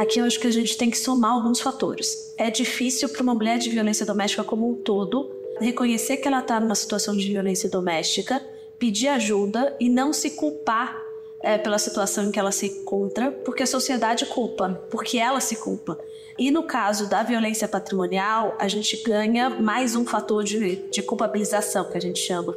Aqui 0.00 0.18
eu 0.18 0.24
acho 0.24 0.40
que 0.40 0.48
a 0.48 0.50
gente 0.50 0.76
tem 0.76 0.90
que 0.90 0.98
somar 0.98 1.30
alguns 1.30 1.60
fatores. 1.60 2.34
É 2.36 2.50
difícil 2.50 3.08
para 3.08 3.22
uma 3.22 3.36
mulher 3.36 3.58
de 3.58 3.70
violência 3.70 4.04
doméstica 4.04 4.42
como 4.42 4.68
um 4.68 4.74
todo 4.74 5.30
reconhecer 5.60 6.16
que 6.16 6.26
ela 6.26 6.40
está 6.40 6.58
numa 6.58 6.74
situação 6.74 7.16
de 7.16 7.24
violência 7.30 7.70
doméstica, 7.70 8.44
pedir 8.80 9.06
ajuda 9.06 9.76
e 9.78 9.88
não 9.88 10.12
se 10.12 10.30
culpar 10.30 11.06
é, 11.40 11.56
pela 11.58 11.78
situação 11.78 12.24
em 12.24 12.32
que 12.32 12.40
ela 12.40 12.50
se 12.50 12.66
encontra, 12.66 13.30
porque 13.30 13.62
a 13.62 13.66
sociedade 13.66 14.26
culpa, 14.26 14.82
porque 14.90 15.18
ela 15.18 15.38
se 15.38 15.54
culpa. 15.54 15.96
E 16.36 16.50
no 16.50 16.64
caso 16.64 17.08
da 17.08 17.22
violência 17.22 17.68
patrimonial, 17.68 18.56
a 18.58 18.66
gente 18.66 18.96
ganha 19.04 19.50
mais 19.50 19.94
um 19.94 20.04
fator 20.04 20.42
de, 20.42 20.76
de 20.90 21.00
culpabilização, 21.02 21.88
que 21.88 21.96
a 21.96 22.00
gente 22.00 22.18
chama 22.18 22.56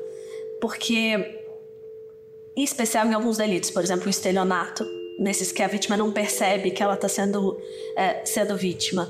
porque, 0.65 1.39
em 2.57 2.63
especial 2.63 3.05
em 3.05 3.13
alguns 3.13 3.37
delitos, 3.37 3.69
por 3.69 3.83
exemplo, 3.83 4.07
o 4.07 4.09
estelionato, 4.09 4.83
nesses 5.19 5.51
que 5.51 5.61
a 5.61 5.67
vítima 5.67 5.95
não 5.95 6.11
percebe 6.11 6.71
que 6.71 6.81
ela 6.81 6.95
está 6.95 7.07
sendo, 7.07 7.55
é, 7.95 8.25
sendo 8.25 8.57
vítima, 8.57 9.07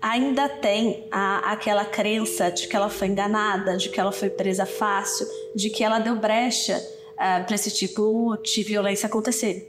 ainda 0.00 0.48
tem 0.48 1.08
a, 1.10 1.50
aquela 1.50 1.84
crença 1.84 2.52
de 2.52 2.68
que 2.68 2.76
ela 2.76 2.88
foi 2.88 3.08
enganada, 3.08 3.76
de 3.76 3.88
que 3.88 3.98
ela 3.98 4.12
foi 4.12 4.30
presa 4.30 4.64
fácil, 4.64 5.26
de 5.56 5.70
que 5.70 5.82
ela 5.82 5.98
deu 5.98 6.14
brecha 6.14 6.80
é, 7.18 7.40
para 7.40 7.56
esse 7.56 7.72
tipo 7.72 8.36
de 8.44 8.62
violência 8.62 9.08
acontecer. 9.08 9.66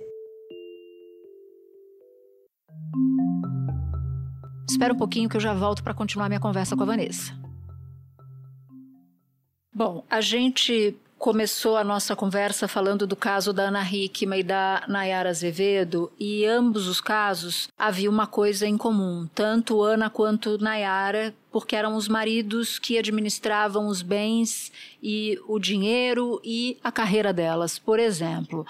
Espera 4.69 4.93
um 4.93 4.97
pouquinho 4.97 5.27
que 5.27 5.37
eu 5.37 5.41
já 5.41 5.55
volto 5.55 5.83
para 5.83 5.95
continuar 5.95 6.29
minha 6.29 6.39
conversa 6.39 6.75
com 6.75 6.83
a 6.83 6.85
Vanessa. 6.85 7.46
Bom, 9.77 10.03
a 10.09 10.21
gente 10.21 10.97
começou 11.19 11.77
a 11.77 11.83
nossa 11.83 12.15
conversa 12.15 12.67
falando 12.67 13.05
do 13.05 13.15
caso 13.15 13.53
da 13.53 13.65
Ana 13.65 13.83
Hickman 13.87 14.39
e 14.39 14.43
da 14.43 14.83
Nayara 14.87 15.29
Azevedo, 15.29 16.11
e 16.19 16.47
ambos 16.47 16.87
os 16.87 16.99
casos 16.99 17.69
havia 17.77 18.09
uma 18.09 18.25
coisa 18.25 18.65
em 18.65 18.75
comum, 18.75 19.29
tanto 19.35 19.83
Ana 19.83 20.09
quanto 20.09 20.57
Nayara, 20.57 21.31
porque 21.51 21.75
eram 21.75 21.95
os 21.95 22.07
maridos 22.07 22.79
que 22.79 22.97
administravam 22.97 23.85
os 23.85 24.01
bens 24.01 24.71
e 24.99 25.39
o 25.47 25.59
dinheiro 25.59 26.41
e 26.43 26.79
a 26.83 26.91
carreira 26.91 27.31
delas, 27.31 27.77
por 27.77 27.99
exemplo. 27.99 28.65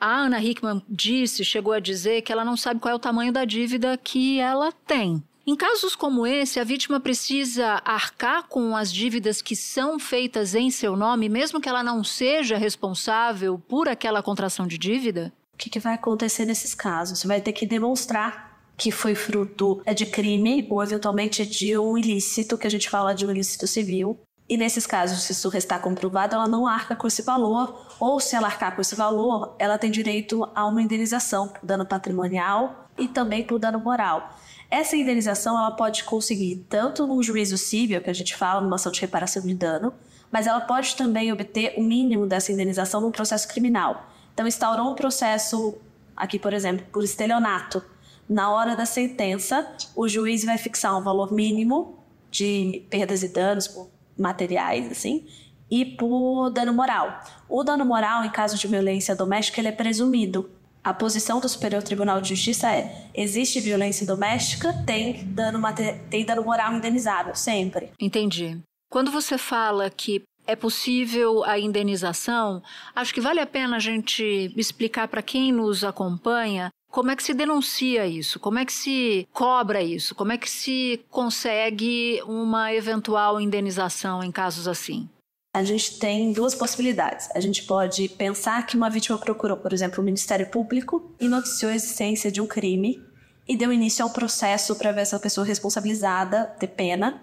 A 0.00 0.16
Ana 0.16 0.42
Hickman 0.42 0.82
disse, 0.88 1.44
chegou 1.44 1.74
a 1.74 1.78
dizer 1.78 2.22
que 2.22 2.32
ela 2.32 2.44
não 2.44 2.56
sabe 2.56 2.80
qual 2.80 2.90
é 2.90 2.96
o 2.96 2.98
tamanho 2.98 3.32
da 3.32 3.44
dívida 3.44 3.96
que 3.96 4.40
ela 4.40 4.72
tem. 4.84 5.22
Em 5.50 5.56
casos 5.56 5.96
como 5.96 6.24
esse, 6.28 6.60
a 6.60 6.64
vítima 6.64 7.00
precisa 7.00 7.82
arcar 7.84 8.46
com 8.46 8.76
as 8.76 8.92
dívidas 8.92 9.42
que 9.42 9.56
são 9.56 9.98
feitas 9.98 10.54
em 10.54 10.70
seu 10.70 10.94
nome, 10.96 11.28
mesmo 11.28 11.60
que 11.60 11.68
ela 11.68 11.82
não 11.82 12.04
seja 12.04 12.56
responsável 12.56 13.58
por 13.58 13.88
aquela 13.88 14.22
contração 14.22 14.64
de 14.64 14.78
dívida? 14.78 15.32
O 15.52 15.56
que, 15.56 15.68
que 15.68 15.80
vai 15.80 15.94
acontecer 15.94 16.44
nesses 16.44 16.72
casos? 16.72 17.18
Você 17.18 17.26
vai 17.26 17.40
ter 17.40 17.52
que 17.52 17.66
demonstrar 17.66 18.60
que 18.76 18.92
foi 18.92 19.16
fruto 19.16 19.82
é 19.84 19.92
de 19.92 20.06
crime 20.06 20.68
ou 20.70 20.80
eventualmente 20.84 21.44
de 21.44 21.76
um 21.76 21.98
ilícito, 21.98 22.56
que 22.56 22.68
a 22.68 22.70
gente 22.70 22.88
fala 22.88 23.12
de 23.12 23.26
um 23.26 23.30
ilícito 23.32 23.66
civil. 23.66 24.20
E 24.48 24.56
nesses 24.56 24.86
casos, 24.86 25.24
se 25.24 25.32
isso 25.32 25.48
restar 25.48 25.80
comprovado, 25.80 26.36
ela 26.36 26.46
não 26.46 26.64
arca 26.64 26.94
com 26.94 27.08
esse 27.08 27.22
valor, 27.22 27.88
ou 27.98 28.20
se 28.20 28.36
ela 28.36 28.46
arcar 28.46 28.76
com 28.76 28.82
esse 28.82 28.94
valor, 28.94 29.56
ela 29.58 29.76
tem 29.76 29.90
direito 29.90 30.48
a 30.54 30.64
uma 30.64 30.80
indenização 30.80 31.48
por 31.48 31.66
dano 31.66 31.84
patrimonial 31.84 32.88
e 32.96 33.08
também 33.08 33.44
por 33.44 33.58
dano 33.58 33.80
moral. 33.80 34.32
Essa 34.70 34.96
indenização 34.96 35.58
ela 35.58 35.72
pode 35.72 36.04
conseguir 36.04 36.64
tanto 36.68 37.06
no 37.06 37.20
juízo 37.22 37.58
civil, 37.58 38.00
que 38.00 38.08
a 38.08 38.14
gente 38.14 38.36
fala, 38.36 38.60
numa 38.60 38.76
ação 38.76 38.92
de 38.92 39.00
reparação 39.00 39.42
de 39.42 39.52
dano, 39.52 39.92
mas 40.30 40.46
ela 40.46 40.60
pode 40.60 40.94
também 40.94 41.32
obter 41.32 41.74
o 41.76 41.82
mínimo 41.82 42.24
dessa 42.24 42.52
indenização 42.52 43.00
num 43.00 43.10
processo 43.10 43.48
criminal. 43.48 44.08
Então, 44.32 44.46
instaurou 44.46 44.92
um 44.92 44.94
processo, 44.94 45.76
aqui, 46.16 46.38
por 46.38 46.52
exemplo, 46.52 46.86
por 46.92 47.02
estelionato. 47.02 47.82
Na 48.28 48.48
hora 48.52 48.76
da 48.76 48.86
sentença, 48.86 49.68
o 49.96 50.06
juiz 50.06 50.44
vai 50.44 50.56
fixar 50.56 50.96
um 50.96 51.02
valor 51.02 51.32
mínimo 51.32 51.98
de 52.30 52.84
perdas 52.88 53.24
e 53.24 53.28
danos 53.28 53.66
por 53.66 53.90
materiais, 54.16 54.88
assim, 54.88 55.26
e 55.68 55.84
por 55.84 56.50
dano 56.50 56.72
moral. 56.72 57.20
O 57.48 57.64
dano 57.64 57.84
moral, 57.84 58.24
em 58.24 58.30
caso 58.30 58.56
de 58.56 58.68
violência 58.68 59.16
doméstica, 59.16 59.60
ele 59.60 59.68
é 59.68 59.72
presumido 59.72 60.48
a 60.82 60.94
posição 60.94 61.40
do 61.40 61.48
Superior 61.48 61.82
Tribunal 61.82 62.20
de 62.20 62.30
Justiça 62.30 62.72
é: 62.72 63.08
existe 63.14 63.60
violência 63.60 64.06
doméstica, 64.06 64.72
tem 64.86 65.24
dano, 65.24 65.60
tem 66.08 66.24
dano 66.24 66.42
moral 66.42 66.74
indenizável, 66.74 67.34
sempre. 67.34 67.90
Entendi. 68.00 68.58
Quando 68.90 69.10
você 69.10 69.38
fala 69.38 69.88
que 69.90 70.22
é 70.46 70.56
possível 70.56 71.44
a 71.44 71.58
indenização, 71.58 72.62
acho 72.94 73.14
que 73.14 73.20
vale 73.20 73.40
a 73.40 73.46
pena 73.46 73.76
a 73.76 73.80
gente 73.80 74.52
explicar 74.56 75.06
para 75.06 75.22
quem 75.22 75.52
nos 75.52 75.84
acompanha 75.84 76.70
como 76.90 77.10
é 77.12 77.16
que 77.16 77.22
se 77.22 77.32
denuncia 77.32 78.04
isso? 78.04 78.40
Como 78.40 78.58
é 78.58 78.64
que 78.64 78.72
se 78.72 79.28
cobra 79.32 79.80
isso? 79.80 80.12
Como 80.12 80.32
é 80.32 80.38
que 80.38 80.50
se 80.50 81.00
consegue 81.08 82.20
uma 82.26 82.74
eventual 82.74 83.40
indenização 83.40 84.24
em 84.24 84.32
casos 84.32 84.66
assim? 84.66 85.08
A 85.52 85.64
gente 85.64 85.98
tem 85.98 86.32
duas 86.32 86.54
possibilidades. 86.54 87.28
A 87.34 87.40
gente 87.40 87.64
pode 87.64 88.08
pensar 88.10 88.64
que 88.66 88.76
uma 88.76 88.88
vítima 88.88 89.18
procurou, 89.18 89.56
por 89.56 89.72
exemplo, 89.72 90.00
o 90.00 90.04
Ministério 90.04 90.46
Público 90.46 91.12
e 91.18 91.26
noticiou 91.26 91.72
a 91.72 91.74
existência 91.74 92.30
de 92.30 92.40
um 92.40 92.46
crime 92.46 93.02
e 93.48 93.56
deu 93.56 93.72
início 93.72 94.04
ao 94.04 94.10
processo 94.10 94.76
para 94.76 94.92
ver 94.92 95.00
essa 95.00 95.18
pessoa 95.18 95.44
responsabilizada, 95.44 96.44
ter 96.58 96.68
pena. 96.68 97.20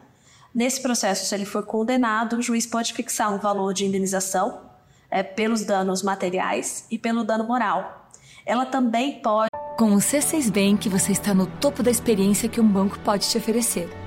Nesse 0.54 0.82
processo, 0.82 1.26
se 1.26 1.34
ele 1.34 1.46
for 1.46 1.66
condenado, 1.66 2.38
o 2.38 2.42
juiz 2.42 2.66
pode 2.66 2.94
fixar 2.94 3.34
um 3.34 3.38
valor 3.38 3.74
de 3.74 3.86
indenização 3.86 4.62
é, 5.10 5.24
pelos 5.24 5.64
danos 5.64 6.04
materiais 6.04 6.86
e 6.92 6.98
pelo 6.98 7.24
dano 7.24 7.46
moral. 7.46 8.10
Ela 8.46 8.66
também 8.66 9.22
pode. 9.22 9.50
Com 9.78 9.94
o 9.94 9.98
C6 9.98 10.52
Bank, 10.52 10.90
você 10.90 11.14
está 11.14 11.34
no 11.34 11.48
topo 11.48 11.82
da 11.82 11.92
experiência 11.92 12.50
que 12.50 12.60
um 12.60 12.68
banco 12.68 13.00
pode 13.00 13.30
te 13.30 13.38
oferecer 13.38 14.07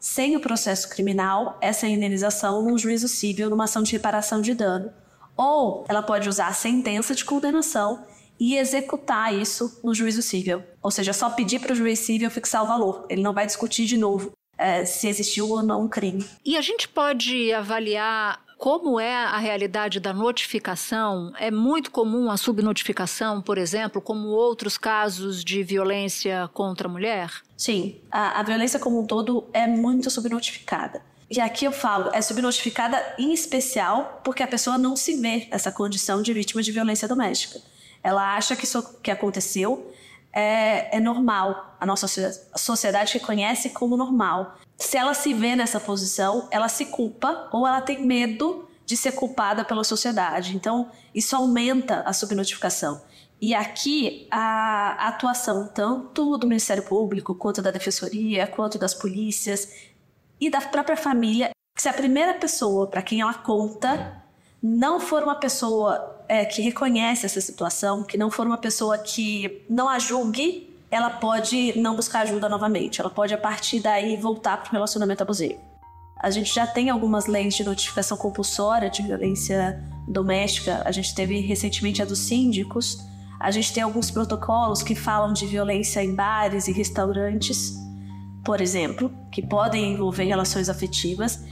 sem 0.00 0.34
o 0.34 0.40
processo 0.40 0.88
criminal, 0.88 1.58
essa 1.60 1.86
indenização 1.86 2.62
num 2.62 2.78
juízo 2.78 3.06
civil, 3.06 3.50
numa 3.50 3.64
ação 3.64 3.82
de 3.82 3.92
reparação 3.92 4.40
de 4.40 4.54
dano. 4.54 4.90
Ou 5.36 5.84
ela 5.88 6.02
pode 6.02 6.28
usar 6.28 6.48
a 6.48 6.52
sentença 6.54 7.14
de 7.14 7.24
condenação 7.24 8.04
e 8.38 8.56
executar 8.56 9.34
isso 9.34 9.78
no 9.84 9.94
juízo 9.94 10.22
civil. 10.22 10.62
Ou 10.82 10.90
seja, 10.90 11.12
só 11.12 11.28
pedir 11.28 11.60
para 11.60 11.72
o 11.72 11.76
juiz 11.76 11.98
civil 11.98 12.30
fixar 12.30 12.64
o 12.64 12.66
valor. 12.66 13.06
Ele 13.10 13.22
não 13.22 13.34
vai 13.34 13.44
discutir 13.44 13.84
de 13.84 13.98
novo 13.98 14.32
é, 14.60 14.84
se 14.84 15.08
existiu 15.08 15.48
ou 15.48 15.62
não 15.62 15.84
um 15.84 15.88
crime. 15.88 16.24
E 16.44 16.56
a 16.56 16.60
gente 16.60 16.86
pode 16.86 17.52
avaliar 17.52 18.42
como 18.60 19.00
é 19.00 19.16
a 19.16 19.38
realidade 19.38 19.98
da 19.98 20.12
notificação? 20.12 21.32
É 21.38 21.50
muito 21.50 21.90
comum 21.90 22.30
a 22.30 22.36
subnotificação, 22.36 23.40
por 23.40 23.56
exemplo, 23.56 24.02
como 24.02 24.28
outros 24.28 24.76
casos 24.76 25.42
de 25.42 25.62
violência 25.62 26.46
contra 26.52 26.86
a 26.86 26.90
mulher? 26.90 27.32
Sim, 27.56 27.96
a, 28.10 28.38
a 28.38 28.42
violência 28.42 28.78
como 28.78 29.00
um 29.00 29.06
todo 29.06 29.48
é 29.54 29.66
muito 29.66 30.10
subnotificada. 30.10 31.00
E 31.30 31.40
aqui 31.40 31.64
eu 31.64 31.72
falo, 31.72 32.10
é 32.12 32.20
subnotificada 32.20 33.02
em 33.18 33.32
especial 33.32 34.20
porque 34.22 34.42
a 34.42 34.46
pessoa 34.46 34.76
não 34.76 34.94
se 34.94 35.14
vê 35.16 35.48
nessa 35.50 35.72
condição 35.72 36.20
de 36.20 36.30
vítima 36.34 36.62
de 36.62 36.70
violência 36.70 37.08
doméstica. 37.08 37.62
Ela 38.02 38.36
acha 38.36 38.54
que 38.54 38.64
isso 38.64 39.00
que 39.02 39.10
aconteceu 39.10 39.90
é, 40.32 40.96
é 40.96 41.00
normal. 41.00 41.76
A 41.80 41.86
nossa 41.86 42.06
sociedade 42.56 43.14
reconhece 43.14 43.70
como 43.70 43.96
normal. 43.96 44.56
Se 44.76 44.96
ela 44.96 45.14
se 45.14 45.34
vê 45.34 45.56
nessa 45.56 45.80
posição, 45.80 46.48
ela 46.50 46.68
se 46.68 46.86
culpa 46.86 47.48
ou 47.52 47.66
ela 47.66 47.80
tem 47.80 48.04
medo 48.04 48.68
de 48.86 48.96
ser 48.96 49.12
culpada 49.12 49.64
pela 49.64 49.84
sociedade. 49.84 50.56
Então, 50.56 50.90
isso 51.14 51.36
aumenta 51.36 52.00
a 52.00 52.12
subnotificação. 52.12 53.00
E 53.40 53.54
aqui 53.54 54.26
a 54.30 55.08
atuação 55.08 55.66
tanto 55.66 56.36
do 56.36 56.46
Ministério 56.46 56.82
Público, 56.82 57.34
quanto 57.34 57.62
da 57.62 57.70
Defensoria, 57.70 58.46
quanto 58.46 58.78
das 58.78 58.92
polícias 58.92 59.72
e 60.38 60.50
da 60.50 60.60
própria 60.60 60.96
família, 60.96 61.50
se 61.76 61.88
a 61.88 61.92
primeira 61.92 62.34
pessoa 62.34 62.86
para 62.86 63.00
quem 63.00 63.22
ela 63.22 63.32
conta 63.32 64.22
não 64.62 65.00
for 65.00 65.22
uma 65.22 65.36
pessoa 65.36 66.19
é, 66.30 66.44
que 66.44 66.62
reconhece 66.62 67.26
essa 67.26 67.40
situação, 67.40 68.04
que 68.04 68.16
não 68.16 68.30
for 68.30 68.46
uma 68.46 68.56
pessoa 68.56 68.96
que 68.96 69.64
não 69.68 69.88
a 69.88 69.98
julgue, 69.98 70.72
ela 70.88 71.10
pode 71.10 71.76
não 71.76 71.96
buscar 71.96 72.20
ajuda 72.20 72.48
novamente. 72.48 73.00
Ela 73.00 73.10
pode, 73.10 73.34
a 73.34 73.38
partir 73.38 73.80
daí, 73.80 74.16
voltar 74.16 74.58
para 74.58 74.68
o 74.68 74.72
relacionamento 74.72 75.24
abusivo. 75.24 75.58
A 76.22 76.30
gente 76.30 76.54
já 76.54 76.68
tem 76.68 76.88
algumas 76.88 77.26
leis 77.26 77.54
de 77.54 77.64
notificação 77.64 78.16
compulsória 78.16 78.88
de 78.88 79.02
violência 79.02 79.82
doméstica. 80.06 80.82
A 80.84 80.92
gente 80.92 81.12
teve 81.16 81.40
recentemente 81.40 82.00
a 82.00 82.04
dos 82.04 82.20
síndicos. 82.20 82.96
A 83.40 83.50
gente 83.50 83.72
tem 83.72 83.82
alguns 83.82 84.08
protocolos 84.08 84.84
que 84.84 84.94
falam 84.94 85.32
de 85.32 85.46
violência 85.46 86.00
em 86.00 86.14
bares 86.14 86.68
e 86.68 86.72
restaurantes, 86.72 87.74
por 88.44 88.60
exemplo, 88.60 89.10
que 89.32 89.44
podem 89.44 89.94
envolver 89.94 90.26
relações 90.26 90.68
afetivas. 90.68 91.42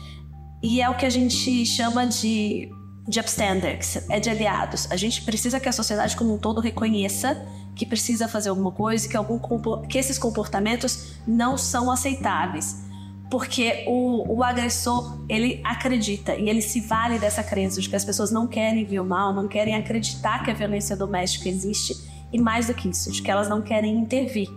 E 0.62 0.80
é 0.80 0.88
o 0.88 0.94
que 0.94 1.04
a 1.04 1.10
gente 1.10 1.66
chama 1.66 2.06
de 2.06 2.70
de 3.08 3.18
upstanders, 3.18 3.96
é 4.10 4.20
de 4.20 4.28
aliados. 4.28 4.86
A 4.90 4.96
gente 4.96 5.22
precisa 5.22 5.58
que 5.58 5.68
a 5.68 5.72
sociedade 5.72 6.14
como 6.14 6.34
um 6.34 6.38
todo 6.38 6.60
reconheça 6.60 7.42
que 7.74 7.86
precisa 7.86 8.28
fazer 8.28 8.50
alguma 8.50 8.70
coisa, 8.70 9.08
que, 9.08 9.16
algum, 9.16 9.38
que 9.86 9.96
esses 9.96 10.18
comportamentos 10.18 11.12
não 11.26 11.56
são 11.56 11.90
aceitáveis. 11.90 12.84
Porque 13.30 13.84
o, 13.86 14.36
o 14.36 14.42
agressor, 14.42 15.18
ele 15.28 15.60
acredita 15.64 16.34
e 16.34 16.48
ele 16.48 16.60
se 16.60 16.80
vale 16.80 17.18
dessa 17.18 17.42
crença 17.42 17.80
de 17.80 17.88
que 17.88 17.96
as 17.96 18.04
pessoas 18.04 18.30
não 18.30 18.46
querem 18.46 18.84
ver 18.84 19.00
o 19.00 19.04
mal, 19.04 19.32
não 19.32 19.48
querem 19.48 19.74
acreditar 19.74 20.42
que 20.42 20.50
a 20.50 20.54
violência 20.54 20.96
doméstica 20.96 21.48
existe 21.48 21.96
e 22.32 22.38
mais 22.38 22.66
do 22.66 22.74
que 22.74 22.88
isso, 22.88 23.10
de 23.10 23.22
que 23.22 23.30
elas 23.30 23.48
não 23.48 23.62
querem 23.62 23.96
intervir. 23.96 24.48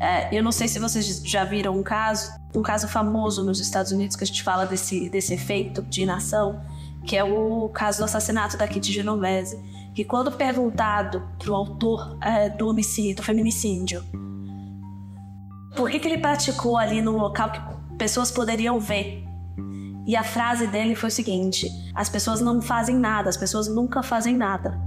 É, 0.00 0.36
eu 0.36 0.42
não 0.42 0.52
sei 0.52 0.68
se 0.68 0.78
vocês 0.78 1.22
já 1.24 1.44
viram 1.44 1.76
um 1.76 1.82
caso, 1.82 2.30
um 2.54 2.62
caso 2.62 2.86
famoso 2.86 3.44
nos 3.44 3.60
Estados 3.60 3.92
Unidos 3.92 4.16
que 4.16 4.24
a 4.24 4.26
gente 4.26 4.42
fala 4.42 4.66
desse, 4.66 5.08
desse 5.08 5.34
efeito 5.34 5.82
de 5.82 6.02
inação, 6.02 6.60
que 7.06 7.16
é 7.16 7.24
o 7.24 7.68
caso 7.68 7.98
do 7.98 8.04
assassinato 8.04 8.56
da 8.56 8.66
Kitty 8.66 8.92
Genovese, 8.92 9.60
que 9.94 10.04
quando 10.04 10.32
perguntado 10.32 11.22
pro 11.38 11.54
autor 11.54 12.16
é, 12.22 12.48
do 12.48 12.68
homicídio, 12.68 13.16
do 13.16 13.22
feminicídio, 13.22 14.02
por 15.76 15.90
que, 15.90 15.98
que 15.98 16.08
ele 16.08 16.18
praticou 16.18 16.76
ali 16.76 17.00
num 17.02 17.16
local 17.16 17.50
que 17.50 17.96
pessoas 17.96 18.30
poderiam 18.30 18.78
ver, 18.78 19.24
e 20.06 20.16
a 20.16 20.24
frase 20.24 20.66
dele 20.66 20.94
foi 20.94 21.08
o 21.08 21.12
seguinte: 21.12 21.68
as 21.94 22.08
pessoas 22.08 22.40
não 22.40 22.60
fazem 22.60 22.96
nada, 22.96 23.28
as 23.28 23.36
pessoas 23.36 23.68
nunca 23.68 24.02
fazem 24.02 24.36
nada. 24.36 24.78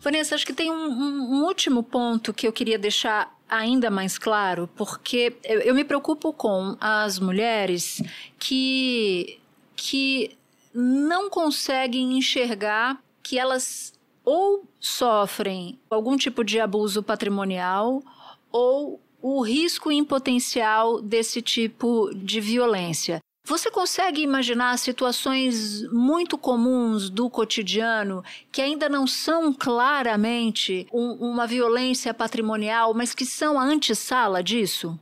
Vanessa, 0.00 0.36
acho 0.36 0.46
que 0.46 0.52
tem 0.52 0.70
um, 0.70 0.74
um, 0.74 1.34
um 1.34 1.44
último 1.44 1.82
ponto 1.82 2.32
que 2.32 2.46
eu 2.46 2.52
queria 2.52 2.78
deixar 2.78 3.35
ainda 3.48 3.90
mais 3.90 4.18
claro, 4.18 4.68
porque 4.76 5.36
eu, 5.44 5.60
eu 5.60 5.74
me 5.74 5.84
preocupo 5.84 6.32
com 6.32 6.76
as 6.80 7.18
mulheres 7.18 8.02
que, 8.38 9.38
que 9.74 10.36
não 10.74 11.30
conseguem 11.30 12.18
enxergar 12.18 13.00
que 13.22 13.38
elas 13.38 13.94
ou 14.24 14.64
sofrem 14.80 15.78
algum 15.88 16.16
tipo 16.16 16.42
de 16.42 16.58
abuso 16.58 17.02
patrimonial 17.02 18.02
ou 18.50 19.00
o 19.22 19.40
risco 19.40 19.90
em 19.90 20.04
potencial 20.04 21.00
desse 21.00 21.40
tipo 21.40 22.10
de 22.14 22.40
violência. 22.40 23.20
Você 23.48 23.70
consegue 23.70 24.22
imaginar 24.22 24.76
situações 24.76 25.88
muito 25.92 26.36
comuns 26.36 27.08
do 27.08 27.30
cotidiano 27.30 28.24
que 28.50 28.60
ainda 28.60 28.88
não 28.88 29.06
são 29.06 29.52
claramente 29.52 30.88
um, 30.92 31.12
uma 31.12 31.46
violência 31.46 32.12
patrimonial, 32.12 32.92
mas 32.92 33.14
que 33.14 33.24
são 33.24 33.56
a 33.56 33.62
antessala 33.62 34.42
disso? 34.42 34.98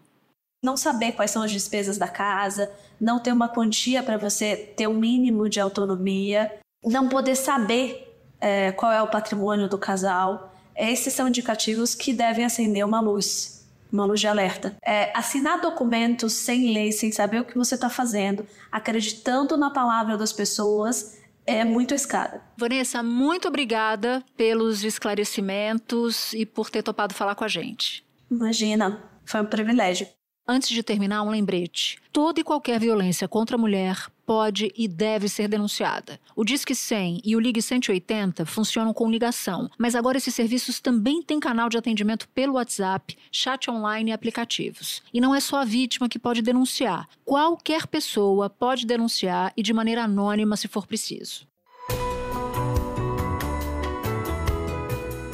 Não 0.63 0.77
saber 0.77 1.13
quais 1.13 1.31
são 1.31 1.43
as 1.43 1.51
despesas 1.51 1.97
da 1.97 2.07
casa, 2.07 2.71
não 3.01 3.19
ter 3.19 3.33
uma 3.33 3.49
quantia 3.49 4.03
para 4.03 4.19
você 4.19 4.55
ter 4.55 4.87
um 4.87 4.99
mínimo 4.99 5.49
de 5.49 5.59
autonomia, 5.59 6.53
não 6.85 7.09
poder 7.09 7.37
saber 7.37 8.15
é, 8.39 8.73
qual 8.73 8.93
é 8.93 9.01
o 9.01 9.09
patrimônio 9.09 9.71
do 9.71 9.79
casal. 9.79 10.55
Esses 10.77 11.15
são 11.15 11.29
indicativos 11.29 11.95
que 11.95 12.13
devem 12.13 12.45
acender 12.45 12.85
uma 12.85 13.01
luz 13.01 13.54
uma 13.95 14.05
luz 14.05 14.21
de 14.21 14.27
alerta. 14.27 14.77
É, 14.83 15.17
assinar 15.17 15.61
documentos 15.61 16.33
sem 16.33 16.73
lei, 16.73 16.93
sem 16.93 17.13
saber 17.13 17.41
o 17.41 17.45
que 17.45 17.57
você 17.57 17.77
está 17.77 17.89
fazendo, 17.89 18.47
acreditando 18.71 19.57
na 19.57 19.71
palavra 19.71 20.17
das 20.17 20.33
pessoas, 20.33 21.19
é 21.47 21.65
muito 21.65 21.95
escada. 21.95 22.43
Vanessa, 22.57 23.03
muito 23.03 23.49
obrigada 23.49 24.23
pelos 24.37 24.83
esclarecimentos 24.83 26.33
e 26.33 26.45
por 26.45 26.71
ter 26.71 26.83
topado 26.83 27.15
falar 27.15 27.35
com 27.35 27.45
a 27.45 27.49
gente. 27.49 28.05
Imagina, 28.31 29.03
foi 29.25 29.41
um 29.41 29.47
privilégio. 29.47 30.07
Antes 30.47 30.69
de 30.69 30.83
terminar, 30.83 31.23
um 31.23 31.31
lembrete. 31.31 31.99
Toda 32.13 32.39
e 32.39 32.45
qualquer 32.45 32.79
violência 32.79 33.27
contra 33.27 33.57
a 33.57 33.59
mulher 33.59 34.11
pode 34.27 34.71
e 34.77 34.87
deve 34.87 35.27
ser 35.27 35.49
denunciada. 35.49 36.21
O 36.37 36.45
Disque 36.45 36.75
100 36.75 37.23
e 37.25 37.35
o 37.35 37.41
Ligue 37.41 37.63
180 37.63 38.45
funcionam 38.45 38.93
com 38.93 39.11
ligação, 39.11 39.71
mas 39.79 39.95
agora 39.95 40.19
esses 40.19 40.35
serviços 40.35 40.81
também 40.81 41.23
têm 41.23 41.41
canal 41.41 41.71
de 41.71 41.79
atendimento 41.79 42.29
pelo 42.29 42.55
WhatsApp, 42.55 43.17
chat 43.33 43.71
online 43.71 44.11
e 44.11 44.13
aplicativos. 44.13 45.03
E 45.15 45.21
não 45.21 45.35
é 45.35 45.41
só 45.41 45.57
a 45.57 45.65
vítima 45.65 46.11
que 46.11 46.19
pode 46.19 46.43
denunciar. 46.43 47.09
Qualquer 47.25 47.87
pessoa 47.87 48.51
pode 48.51 48.85
denunciar 48.85 49.51
e 49.57 49.63
de 49.63 49.73
maneira 49.73 50.05
anônima 50.05 50.59
se 50.59 50.69
for 50.69 50.87
preciso. 50.87 51.47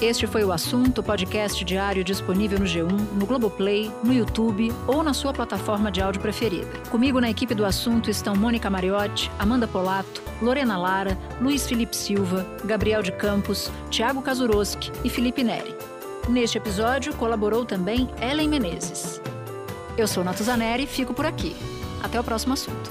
Este 0.01 0.27
foi 0.27 0.43
o 0.45 0.51
assunto, 0.51 1.03
podcast 1.03 1.63
diário 1.63 2.03
disponível 2.03 2.59
no 2.59 2.65
G1, 2.65 2.91
no 3.13 3.27
Globoplay, 3.27 3.93
no 4.03 4.15
YouTube 4.15 4.73
ou 4.87 5.03
na 5.03 5.13
sua 5.13 5.31
plataforma 5.31 5.93
de 5.93 6.01
áudio 6.01 6.23
preferida. 6.23 6.71
Comigo 6.89 7.21
na 7.21 7.29
equipe 7.29 7.55
do 7.55 7.67
assunto 7.67 8.09
estão 8.09 8.35
Mônica 8.35 8.71
Mariotti, 8.71 9.31
Amanda 9.39 9.69
Polato, 9.69 10.23
Lorena 10.41 10.79
Lara, 10.79 11.19
Luiz 11.39 11.67
Felipe 11.67 11.95
Silva, 11.95 12.47
Gabriel 12.65 13.03
de 13.03 13.13
Campos, 13.13 13.71
Tiago 13.91 14.23
Kazuroski 14.23 14.91
e 15.05 15.11
Felipe 15.11 15.45
Neri. 15.45 15.75
Neste 16.31 16.57
episódio 16.57 17.15
colaborou 17.17 17.67
também 17.67 18.09
Ellen 18.23 18.49
Menezes. 18.49 19.21
Eu 19.99 20.09
sou 20.09 20.25
Natuzaneri 20.25 20.85
e 20.85 20.87
fico 20.87 21.13
por 21.13 21.27
aqui. 21.27 21.55
Até 22.03 22.19
o 22.19 22.25
próximo 22.25 22.55
assunto. 22.55 22.91